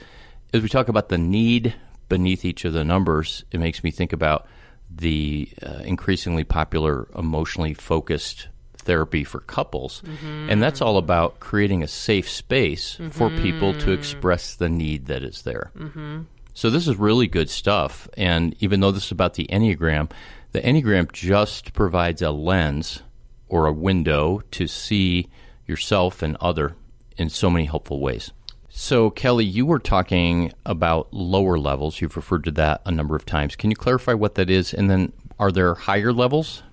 as 0.54 0.62
we 0.62 0.70
talk 0.70 0.88
about 0.88 1.10
the 1.10 1.18
need 1.18 1.76
beneath 2.10 2.44
each 2.46 2.66
of 2.66 2.74
the 2.74 2.84
numbers, 2.84 3.44
it 3.52 3.60
makes 3.60 3.84
me 3.84 3.92
think 3.92 4.14
about 4.14 4.48
the 4.96 5.50
uh, 5.66 5.82
increasingly 5.86 6.44
popular 6.44 7.08
emotionally 7.18 7.74
focused 7.74 8.48
therapy 8.84 9.24
for 9.24 9.40
couples. 9.42 10.02
Mm-hmm. 10.06 10.50
And 10.50 10.62
that's 10.62 10.82
all 10.82 10.98
about 10.98 11.40
creating 11.40 11.84
a 11.84 11.88
safe 11.88 12.30
space 12.30 12.96
for 13.12 13.30
mm-hmm. 13.30 13.42
people 13.42 13.74
to 13.80 13.92
express 13.92 14.56
the 14.56 14.70
need 14.70 15.08
that 15.08 15.24
is 15.24 15.42
there. 15.42 15.72
Mm-hmm. 15.78 16.22
So 16.54 16.70
this 16.70 16.88
is 16.88 16.98
really 16.98 17.28
good 17.28 17.50
stuff. 17.50 18.08
And 18.16 18.56
even 18.60 18.80
though 18.80 18.92
this 18.92 19.06
is 19.06 19.12
about 19.12 19.34
the 19.34 19.48
Enneagram, 19.48 20.12
the 20.52 20.62
Enneagram 20.62 21.12
just 21.12 21.74
provides 21.74 22.22
a 22.22 22.32
lens 22.32 23.02
or 23.48 23.66
a 23.66 23.74
window 23.74 24.42
to 24.52 24.68
see 24.68 25.28
yourself 25.66 26.22
and 26.22 26.38
other 26.38 26.76
in 27.18 27.30
so 27.30 27.50
many 27.50 27.66
helpful 27.66 28.00
ways. 28.00 28.32
So, 28.70 29.12
Kelley, 29.12 29.46
you 29.46 29.68
were 29.68 29.80
talking 29.80 30.52
about 30.66 31.14
lower 31.14 31.60
levels. 31.60 32.02
You've 32.02 32.16
referred 32.16 32.44
to 32.46 32.52
that 32.52 32.82
a 32.86 32.92
number 32.92 33.16
of 33.16 33.24
times. 33.24 33.56
Can 33.56 33.70
you 33.70 33.76
clarify 33.76 34.14
what 34.14 34.34
that 34.36 34.50
is? 34.50 34.74
And 34.74 34.90
then, 34.90 35.14
are 35.38 35.52
there 35.52 35.76
higher 35.76 36.12
levels? 36.12 36.64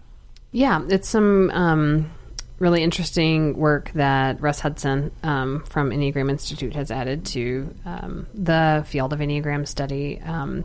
Yeah, 0.52 0.82
it's 0.88 1.08
some 1.08 1.50
um, 1.50 2.10
really 2.58 2.82
interesting 2.82 3.56
work 3.56 3.92
that 3.94 4.40
Russ 4.40 4.60
Hudson 4.60 5.12
um, 5.22 5.64
from 5.64 5.90
Enneagram 5.90 6.30
Institute 6.30 6.74
has 6.74 6.90
added 6.90 7.24
to 7.26 7.74
um, 7.84 8.26
the 8.34 8.84
field 8.86 9.12
of 9.12 9.20
Enneagram 9.20 9.66
study, 9.66 10.20
um, 10.24 10.64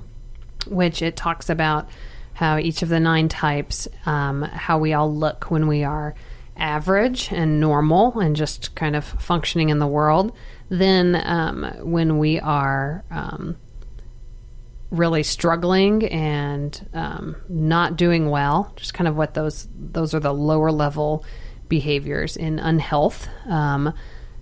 which 0.67 1.01
it 1.01 1.15
talks 1.15 1.49
about 1.49 1.87
how 2.33 2.57
each 2.57 2.81
of 2.81 2.89
the 2.89 2.99
nine 2.99 3.29
types, 3.29 3.87
um, 4.05 4.41
how 4.41 4.77
we 4.77 4.93
all 4.93 5.13
look 5.13 5.51
when 5.51 5.67
we 5.67 5.83
are 5.83 6.15
average 6.57 7.31
and 7.31 7.59
normal 7.59 8.19
and 8.19 8.35
just 8.35 8.75
kind 8.75 8.95
of 8.95 9.05
functioning 9.05 9.69
in 9.69 9.79
the 9.79 9.87
world. 9.87 10.35
Then, 10.69 11.15
um, 11.15 11.63
when 11.81 12.17
we 12.17 12.39
are 12.39 13.03
really 14.91 15.23
struggling 15.23 16.05
and 16.07 16.87
um, 16.93 17.35
not 17.49 17.97
doing 17.97 18.29
well, 18.29 18.71
just 18.75 18.93
kind 18.93 19.07
of 19.07 19.15
what 19.15 19.33
those 19.33 19.67
those 19.75 20.13
are 20.13 20.19
the 20.19 20.33
lower 20.33 20.71
level 20.71 21.25
behaviors 21.67 22.37
in 22.37 22.59
unhealth 22.59 23.27
um, 23.47 23.93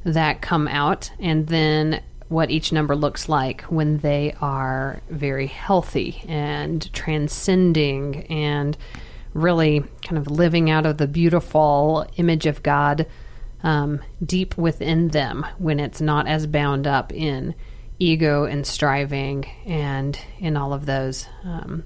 that 0.04 0.42
come 0.42 0.68
out, 0.68 1.12
and 1.20 1.48
then 1.48 2.02
what 2.30 2.50
each 2.50 2.72
number 2.72 2.96
looks 2.96 3.30
like 3.30 3.62
when 3.64 4.00
they 4.00 4.36
are 4.42 5.02
very 5.10 5.48
healthy 5.48 6.24
and 6.28 6.92
transcending 6.94 8.26
and 8.26 8.78
really 9.34 9.84
kind 10.04 10.18
of 10.18 10.28
living 10.28 10.70
out 10.70 10.86
of 10.86 10.98
the 10.98 11.08
beautiful 11.08 12.08
image 12.18 12.46
of 12.46 12.64
God 12.64 13.06
um, 13.62 14.02
deep 14.24 14.58
within 14.58 15.10
them 15.10 15.46
when 15.58 15.80
it's 15.80 16.02
not 16.02 16.28
as 16.28 16.48
bound 16.48 16.86
up 16.88 17.14
in 17.14 17.56
ego 18.04 18.44
and 18.44 18.68
striving 18.68 19.46
and 19.66 20.20
in 20.40 20.58
all 20.58 20.74
of 20.74 20.86
those 20.86 21.28
um, 21.44 21.84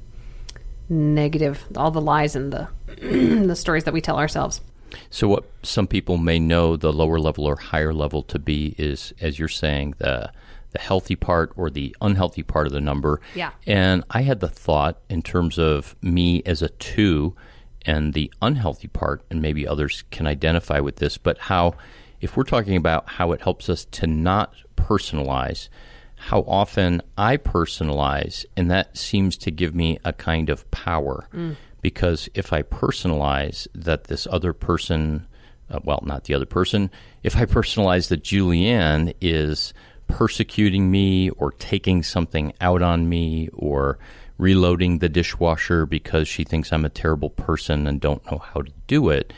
negative, 0.89 1.63
all 1.75 1.91
the 1.91 2.01
lies 2.01 2.35
and 2.35 2.51
the 2.51 2.67
the 3.45 3.55
stories 3.55 3.83
that 3.83 3.93
we 3.93 4.01
tell 4.01 4.17
ourselves. 4.17 4.61
So, 5.09 5.27
what 5.27 5.43
some 5.63 5.85
people 5.85 6.17
may 6.17 6.39
know 6.39 6.77
the 6.77 6.93
lower 6.93 7.19
level 7.19 7.45
or 7.45 7.57
higher 7.57 7.93
level 7.93 8.23
to 8.23 8.39
be 8.39 8.73
is, 8.77 9.13
as 9.21 9.37
you're 9.37 9.47
saying, 9.47 9.95
the 9.97 10.31
the 10.71 10.79
healthy 10.79 11.15
part 11.15 11.51
or 11.55 11.69
the 11.69 11.95
unhealthy 12.01 12.43
part 12.43 12.67
of 12.67 12.73
the 12.73 12.81
number. 12.81 13.21
Yeah. 13.35 13.51
And 13.65 14.03
I 14.09 14.21
had 14.21 14.41
the 14.41 14.49
thought 14.49 14.99
in 15.09 15.21
terms 15.21 15.57
of 15.57 15.95
me 16.01 16.43
as 16.45 16.61
a 16.61 16.69
two 16.69 17.35
and 17.85 18.13
the 18.13 18.31
unhealthy 18.41 18.89
part, 18.89 19.23
and 19.29 19.41
maybe 19.41 19.65
others 19.65 20.03
can 20.11 20.27
identify 20.27 20.81
with 20.81 20.97
this, 20.97 21.17
but 21.17 21.37
how, 21.37 21.75
if 22.19 22.35
we're 22.35 22.43
talking 22.43 22.75
about 22.75 23.07
how 23.07 23.31
it 23.31 23.41
helps 23.41 23.69
us 23.69 23.85
to 23.85 24.07
not 24.07 24.53
personalize, 24.75 25.69
how 26.17 26.41
often 26.41 27.01
I 27.17 27.37
personalize, 27.37 28.45
and 28.55 28.69
that 28.71 28.97
seems 28.97 29.37
to 29.37 29.51
give 29.51 29.73
me 29.73 29.99
a 30.03 30.11
kind 30.11 30.49
of 30.49 30.69
power. 30.71 31.29
Mm. 31.33 31.55
Because 31.81 32.27
if 32.33 32.51
I 32.51 32.63
personalize 32.63 33.67
that 33.73 34.05
this 34.05 34.27
other 34.29 34.51
person, 34.51 35.27
uh, 35.69 35.79
well, 35.83 36.03
not 36.05 36.25
the 36.25 36.33
other 36.33 36.45
person, 36.45 36.89
if 37.23 37.37
I 37.37 37.45
personalize 37.45 38.09
that 38.09 38.23
Julianne 38.23 39.13
is 39.21 39.73
persecuting 40.07 40.89
me 40.89 41.29
or 41.31 41.51
taking 41.51 42.01
something 42.01 42.51
out 42.59 42.81
on 42.81 43.07
me 43.07 43.49
or 43.53 43.99
reloading 44.37 44.99
the 44.99 45.09
dishwasher 45.09 45.85
because 45.85 46.27
she 46.27 46.43
thinks 46.43 46.73
I'm 46.73 46.85
a 46.85 46.89
terrible 46.89 47.29
person 47.29 47.87
and 47.87 48.01
don't 48.01 48.25
know 48.29 48.39
how 48.39 48.61
to 48.61 48.71
do 48.87 49.09
it, 49.09 49.33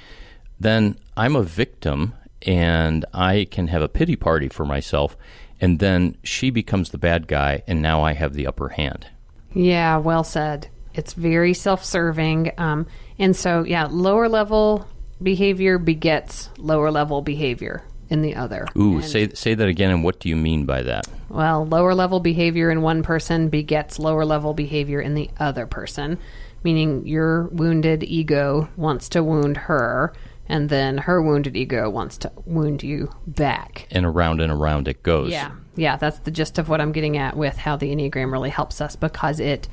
then 0.59 0.97
I'm 1.17 1.35
a 1.35 1.43
victim 1.43 2.13
and 2.43 3.05
I 3.13 3.47
can 3.49 3.67
have 3.67 3.81
a 3.81 3.89
pity 3.89 4.15
party 4.15 4.47
for 4.49 4.65
myself. 4.65 5.17
And 5.61 5.79
then 5.79 6.17
she 6.23 6.49
becomes 6.49 6.91
the 6.91 6.97
bad 6.97 7.27
guy, 7.27 7.63
and 7.67 7.81
now 7.81 8.01
I 8.01 8.13
have 8.13 8.33
the 8.33 8.47
upper 8.47 8.69
hand. 8.69 9.07
Yeah, 9.53 9.97
well 9.97 10.23
said. 10.23 10.69
It's 10.93 11.13
very 11.13 11.53
self 11.53 11.83
serving. 11.83 12.51
Um, 12.57 12.87
and 13.17 13.35
so, 13.35 13.63
yeah, 13.63 13.87
lower 13.89 14.29
level 14.29 14.87
behavior 15.21 15.77
begets 15.77 16.49
lower 16.57 16.91
level 16.91 17.21
behavior 17.21 17.83
in 18.09 18.21
the 18.21 18.35
other. 18.35 18.67
Ooh, 18.77 18.95
and, 18.95 19.05
say 19.05 19.29
say 19.29 19.53
that 19.53 19.67
again. 19.67 19.91
And 19.91 20.03
what 20.03 20.19
do 20.19 20.29
you 20.29 20.35
mean 20.35 20.65
by 20.65 20.83
that? 20.83 21.07
Well, 21.29 21.65
lower 21.65 21.93
level 21.93 22.19
behavior 22.19 22.71
in 22.71 22.81
one 22.81 23.03
person 23.03 23.49
begets 23.49 23.99
lower 23.99 24.25
level 24.25 24.53
behavior 24.53 24.99
in 24.99 25.13
the 25.13 25.29
other 25.39 25.67
person, 25.67 26.17
meaning 26.63 27.05
your 27.05 27.43
wounded 27.49 28.03
ego 28.03 28.67
wants 28.75 29.09
to 29.09 29.23
wound 29.23 29.57
her, 29.57 30.13
and 30.49 30.67
then 30.67 30.97
her 30.97 31.21
wounded 31.21 31.55
ego 31.55 31.89
wants 31.89 32.17
to 32.17 32.31
wound 32.45 32.83
you 32.83 33.09
back. 33.27 33.87
And 33.91 34.05
around 34.05 34.41
and 34.41 34.51
around 34.51 34.87
it 34.87 35.03
goes. 35.03 35.31
Yeah, 35.31 35.51
yeah. 35.75 35.95
That's 35.95 36.19
the 36.19 36.31
gist 36.31 36.57
of 36.57 36.67
what 36.67 36.81
I'm 36.81 36.91
getting 36.91 37.17
at 37.17 37.37
with 37.37 37.55
how 37.55 37.77
the 37.77 37.95
enneagram 37.95 38.31
really 38.31 38.49
helps 38.49 38.81
us 38.81 38.95
because 38.95 39.39
it 39.39 39.67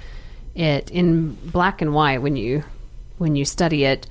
it 0.55 0.91
in 0.91 1.35
black 1.35 1.83
and 1.83 1.93
white 1.93 2.23
when 2.23 2.37
you 2.37 2.63
when 3.19 3.35
you 3.35 3.45
study 3.45 3.85
it 3.85 4.07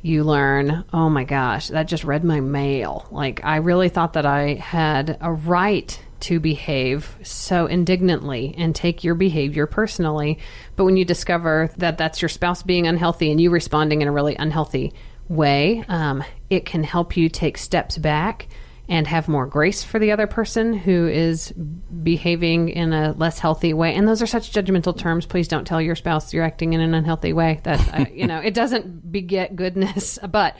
you 0.00 0.22
learn, 0.24 0.84
oh 0.92 1.08
my 1.08 1.24
gosh, 1.24 1.68
that 1.68 1.88
just 1.88 2.04
read 2.04 2.22
my 2.22 2.40
mail. 2.40 3.06
Like, 3.10 3.44
I 3.44 3.56
really 3.56 3.88
thought 3.88 4.12
that 4.12 4.26
I 4.26 4.54
had 4.54 5.18
a 5.20 5.32
right 5.32 6.00
to 6.20 6.40
behave 6.40 7.16
so 7.22 7.66
indignantly 7.66 8.54
and 8.56 8.74
take 8.74 9.04
your 9.04 9.14
behavior 9.14 9.66
personally. 9.66 10.38
But 10.76 10.84
when 10.84 10.96
you 10.96 11.04
discover 11.04 11.70
that 11.76 11.98
that's 11.98 12.22
your 12.22 12.28
spouse 12.28 12.62
being 12.62 12.86
unhealthy 12.86 13.30
and 13.30 13.40
you 13.40 13.50
responding 13.50 14.02
in 14.02 14.08
a 14.08 14.12
really 14.12 14.34
unhealthy 14.36 14.94
way, 15.28 15.84
um, 15.88 16.24
it 16.50 16.64
can 16.64 16.82
help 16.82 17.16
you 17.16 17.28
take 17.28 17.58
steps 17.58 17.98
back 17.98 18.48
and 18.88 19.06
have 19.06 19.28
more 19.28 19.46
grace 19.46 19.84
for 19.84 19.98
the 19.98 20.12
other 20.12 20.26
person 20.26 20.72
who 20.72 21.06
is 21.06 21.52
behaving 21.52 22.70
in 22.70 22.94
a 22.94 23.12
less 23.12 23.38
healthy 23.38 23.74
way. 23.74 23.94
And 23.94 24.08
those 24.08 24.22
are 24.22 24.26
such 24.26 24.50
judgmental 24.50 24.96
terms. 24.96 25.26
Please 25.26 25.46
don't 25.46 25.66
tell 25.66 25.80
your 25.80 25.94
spouse 25.94 26.32
you're 26.32 26.44
acting 26.44 26.72
in 26.72 26.80
an 26.80 26.94
unhealthy 26.94 27.34
way. 27.34 27.60
That 27.64 27.94
uh, 27.94 28.06
you 28.10 28.26
know, 28.26 28.38
it 28.38 28.54
doesn't 28.54 29.12
beget 29.12 29.54
goodness. 29.54 30.18
But 30.28 30.56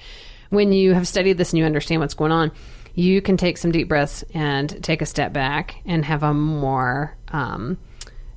when 0.51 0.73
you 0.73 0.95
have 0.95 1.07
studied 1.07 1.37
this 1.37 1.53
and 1.53 1.59
you 1.59 1.65
understand 1.65 2.01
what's 2.01 2.15
going 2.15 2.33
on, 2.33 2.53
you 2.95 3.21
can 3.21 3.37
take 3.37 3.59
some 3.59 3.71
deep 3.71 3.89
breaths 3.89 4.25
and 4.35 4.83
take 4.83 5.03
a 5.03 5.07
step 5.07 5.33
back 5.33 5.77
and 5.85 6.05
have 6.05 6.23
a 6.23 6.35
more 6.35 7.17
um, 7.29 7.79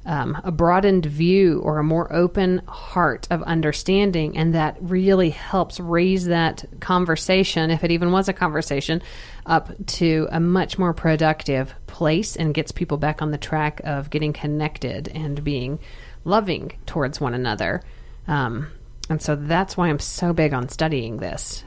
um, 0.05 0.39
a 0.43 0.51
broadened 0.51 1.05
view 1.05 1.59
or 1.59 1.77
a 1.77 1.83
more 1.83 2.11
open 2.11 2.61
heart 2.67 3.27
of 3.29 3.43
understanding, 3.43 4.37
and 4.37 4.53
that 4.55 4.77
really 4.81 5.29
helps 5.29 5.79
raise 5.79 6.25
that 6.25 6.65
conversation, 6.79 7.69
if 7.69 7.83
it 7.83 7.91
even 7.91 8.11
was 8.11 8.27
a 8.27 8.33
conversation, 8.33 9.01
up 9.45 9.71
to 9.85 10.27
a 10.31 10.39
much 10.39 10.79
more 10.79 10.93
productive 10.93 11.73
place 11.87 12.35
and 12.35 12.53
gets 12.53 12.71
people 12.71 12.97
back 12.97 13.21
on 13.21 13.31
the 13.31 13.37
track 13.37 13.81
of 13.83 14.09
getting 14.09 14.33
connected 14.33 15.07
and 15.09 15.43
being 15.43 15.79
loving 16.23 16.71
towards 16.85 17.21
one 17.21 17.33
another. 17.33 17.81
Um, 18.27 18.67
and 19.09 19.21
so 19.21 19.35
that's 19.35 19.75
why 19.75 19.89
I'm 19.89 19.99
so 19.99 20.33
big 20.33 20.53
on 20.53 20.69
studying 20.69 21.17
this. 21.17 21.63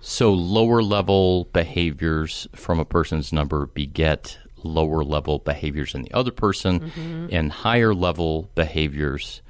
So, 0.00 0.32
lower 0.32 0.82
level 0.82 1.44
behaviors 1.52 2.48
from 2.54 2.80
a 2.80 2.84
person's 2.84 3.32
number 3.32 3.66
beget 3.66 4.38
lower 4.62 5.04
level 5.04 5.38
behaviors 5.38 5.94
in 5.94 6.02
the 6.02 6.12
other 6.12 6.32
person, 6.32 6.80
mm-hmm. 6.80 7.26
and 7.30 7.52
higher 7.52 7.94
level 7.94 8.50
behaviors 8.54 9.42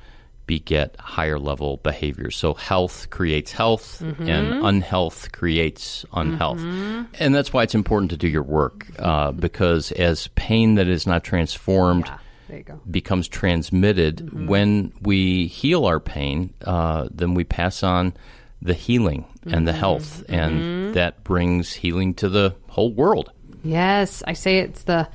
beget 0.47 0.97
higher 0.99 1.39
level 1.39 1.77
behaviors. 1.77 2.35
So 2.35 2.55
health 2.55 3.11
creates 3.11 3.53
health, 3.53 4.01
mm-hmm. 4.03 4.29
and 4.29 4.67
unhealth 4.67 5.31
creates 5.31 6.07
unhealth. 6.13 6.59
Mm-hmm. 6.59 7.03
And 7.21 7.35
that's 7.35 7.53
why 7.53 7.65
it's 7.65 7.75
important 7.75 8.11
to 8.13 8.17
do 8.17 8.29
your 8.29 8.43
work, 8.43 8.87
uh, 8.99 9.33
because 9.33 9.93
as 9.93 10.29
pain 10.29 10.77
that 10.77 10.89
is 10.89 11.07
not 11.07 11.23
transformed 11.23 12.11
yeah, 12.49 12.63
becomes 12.91 13.29
transmitted, 13.29 14.17
mm-hmm. 14.17 14.47
when 14.47 14.93
we 15.03 15.49
heal 15.49 15.85
our 15.85 16.01
pain, 16.01 16.55
uh, 16.65 17.09
then 17.11 17.35
we 17.35 17.45
pass 17.45 17.83
on 17.83 18.15
the 18.63 18.75
healing 18.75 19.27
and 19.45 19.69
the 19.69 19.73
mm-hmm. 19.73 19.81
health, 19.81 20.25
and 20.29 20.61
mm-hmm. 20.61 20.93
that 20.95 21.23
brings 21.25 21.75
healing 21.75 22.15
to 22.15 22.29
the 22.29 22.55
whole 22.69 22.93
world. 22.93 23.31
Yes, 23.63 24.23
I 24.27 24.33
say 24.33 24.59
it's 24.59 24.85
the. 24.85 25.09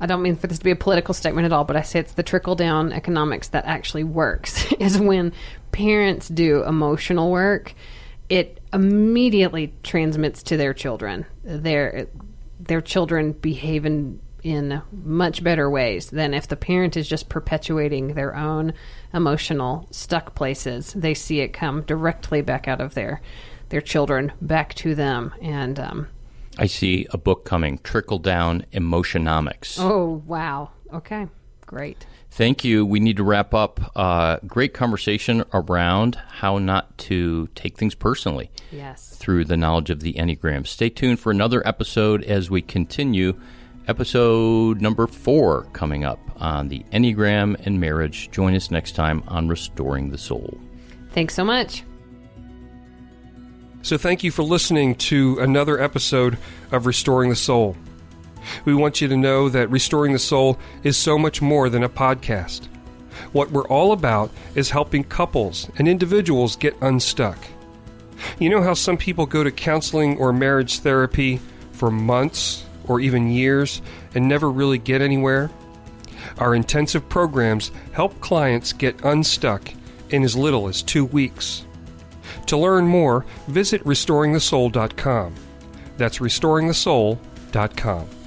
I 0.00 0.06
don't 0.06 0.22
mean 0.22 0.36
for 0.36 0.46
this 0.46 0.58
to 0.58 0.64
be 0.64 0.70
a 0.70 0.76
political 0.76 1.12
statement 1.12 1.44
at 1.44 1.52
all, 1.52 1.64
but 1.64 1.76
I 1.76 1.82
say 1.82 1.98
it's 1.98 2.12
the 2.12 2.22
trickle 2.22 2.54
down 2.54 2.92
economics 2.92 3.48
that 3.48 3.64
actually 3.64 4.04
works. 4.04 4.72
is 4.78 4.98
when 4.98 5.32
parents 5.72 6.28
do 6.28 6.62
emotional 6.62 7.30
work, 7.32 7.74
it 8.28 8.60
immediately 8.72 9.74
transmits 9.82 10.42
to 10.44 10.56
their 10.56 10.72
children. 10.72 11.26
Their 11.42 12.06
their 12.60 12.80
children 12.80 13.32
behave 13.32 13.84
in 13.86 14.20
in 14.42 14.80
much 14.92 15.42
better 15.42 15.68
ways 15.68 16.10
than 16.10 16.32
if 16.32 16.46
the 16.46 16.56
parent 16.56 16.96
is 16.96 17.08
just 17.08 17.28
perpetuating 17.28 18.14
their 18.14 18.36
own 18.36 18.72
emotional 19.12 19.86
stuck 19.90 20.34
places. 20.34 20.92
They 20.92 21.14
see 21.14 21.40
it 21.40 21.52
come 21.52 21.82
directly 21.82 22.40
back 22.40 22.68
out 22.68 22.80
of 22.80 22.94
their 22.94 23.20
their 23.70 23.80
children 23.80 24.32
back 24.40 24.74
to 24.74 24.94
them, 24.94 25.34
and 25.42 25.78
um, 25.78 26.08
I 26.58 26.66
see 26.66 27.06
a 27.10 27.18
book 27.18 27.44
coming, 27.44 27.78
Trickle 27.78 28.18
Down 28.18 28.64
Emotionomics. 28.72 29.78
Oh, 29.78 30.22
wow. 30.26 30.70
Okay, 30.92 31.28
great. 31.66 32.04
Thank 32.30 32.64
you. 32.64 32.84
We 32.84 33.00
need 33.00 33.16
to 33.16 33.24
wrap 33.24 33.54
up. 33.54 33.92
Uh, 33.96 34.38
great 34.46 34.74
conversation 34.74 35.44
around 35.54 36.16
how 36.16 36.58
not 36.58 36.96
to 36.98 37.48
take 37.54 37.76
things 37.76 37.94
personally. 37.94 38.50
Yes. 38.70 39.16
Through 39.16 39.46
the 39.46 39.56
knowledge 39.56 39.90
of 39.90 40.00
the 40.00 40.14
Enneagram. 40.14 40.66
Stay 40.66 40.90
tuned 40.90 41.20
for 41.20 41.30
another 41.30 41.66
episode 41.66 42.24
as 42.24 42.50
we 42.50 42.60
continue. 42.60 43.38
Episode 43.86 44.82
number 44.82 45.06
four 45.06 45.64
coming 45.72 46.04
up 46.04 46.20
on 46.36 46.68
the 46.68 46.84
Enneagram 46.92 47.64
and 47.64 47.80
marriage. 47.80 48.30
Join 48.30 48.54
us 48.54 48.70
next 48.70 48.92
time 48.92 49.22
on 49.28 49.48
Restoring 49.48 50.10
the 50.10 50.18
Soul. 50.18 50.58
Thanks 51.12 51.34
so 51.34 51.44
much. 51.44 51.84
So, 53.80 53.96
thank 53.96 54.24
you 54.24 54.30
for 54.30 54.42
listening 54.42 54.96
to 54.96 55.38
another 55.38 55.80
episode 55.80 56.36
of 56.72 56.84
Restoring 56.84 57.30
the 57.30 57.36
Soul. 57.36 57.76
We 58.64 58.74
want 58.74 59.00
you 59.00 59.08
to 59.08 59.16
know 59.16 59.48
that 59.48 59.70
Restoring 59.70 60.12
the 60.12 60.18
Soul 60.18 60.58
is 60.82 60.96
so 60.96 61.16
much 61.16 61.40
more 61.40 61.68
than 61.68 61.84
a 61.84 61.88
podcast. 61.88 62.66
What 63.32 63.50
we're 63.50 63.68
all 63.68 63.92
about 63.92 64.30
is 64.54 64.70
helping 64.70 65.04
couples 65.04 65.70
and 65.78 65.86
individuals 65.86 66.56
get 66.56 66.76
unstuck. 66.80 67.38
You 68.38 68.50
know 68.50 68.62
how 68.62 68.74
some 68.74 68.96
people 68.96 69.26
go 69.26 69.44
to 69.44 69.50
counseling 69.50 70.18
or 70.18 70.32
marriage 70.32 70.80
therapy 70.80 71.40
for 71.72 71.90
months 71.90 72.64
or 72.88 73.00
even 73.00 73.30
years 73.30 73.80
and 74.14 74.26
never 74.26 74.50
really 74.50 74.78
get 74.78 75.02
anywhere? 75.02 75.50
Our 76.38 76.54
intensive 76.54 77.08
programs 77.08 77.70
help 77.92 78.20
clients 78.20 78.72
get 78.72 79.04
unstuck 79.04 79.72
in 80.10 80.24
as 80.24 80.36
little 80.36 80.68
as 80.68 80.82
two 80.82 81.04
weeks. 81.04 81.64
To 82.48 82.56
learn 82.56 82.86
more, 82.86 83.24
visit 83.46 83.84
restoringthesoul.com. 83.84 85.34
That's 85.96 86.18
restoringthesoul.com. 86.18 88.17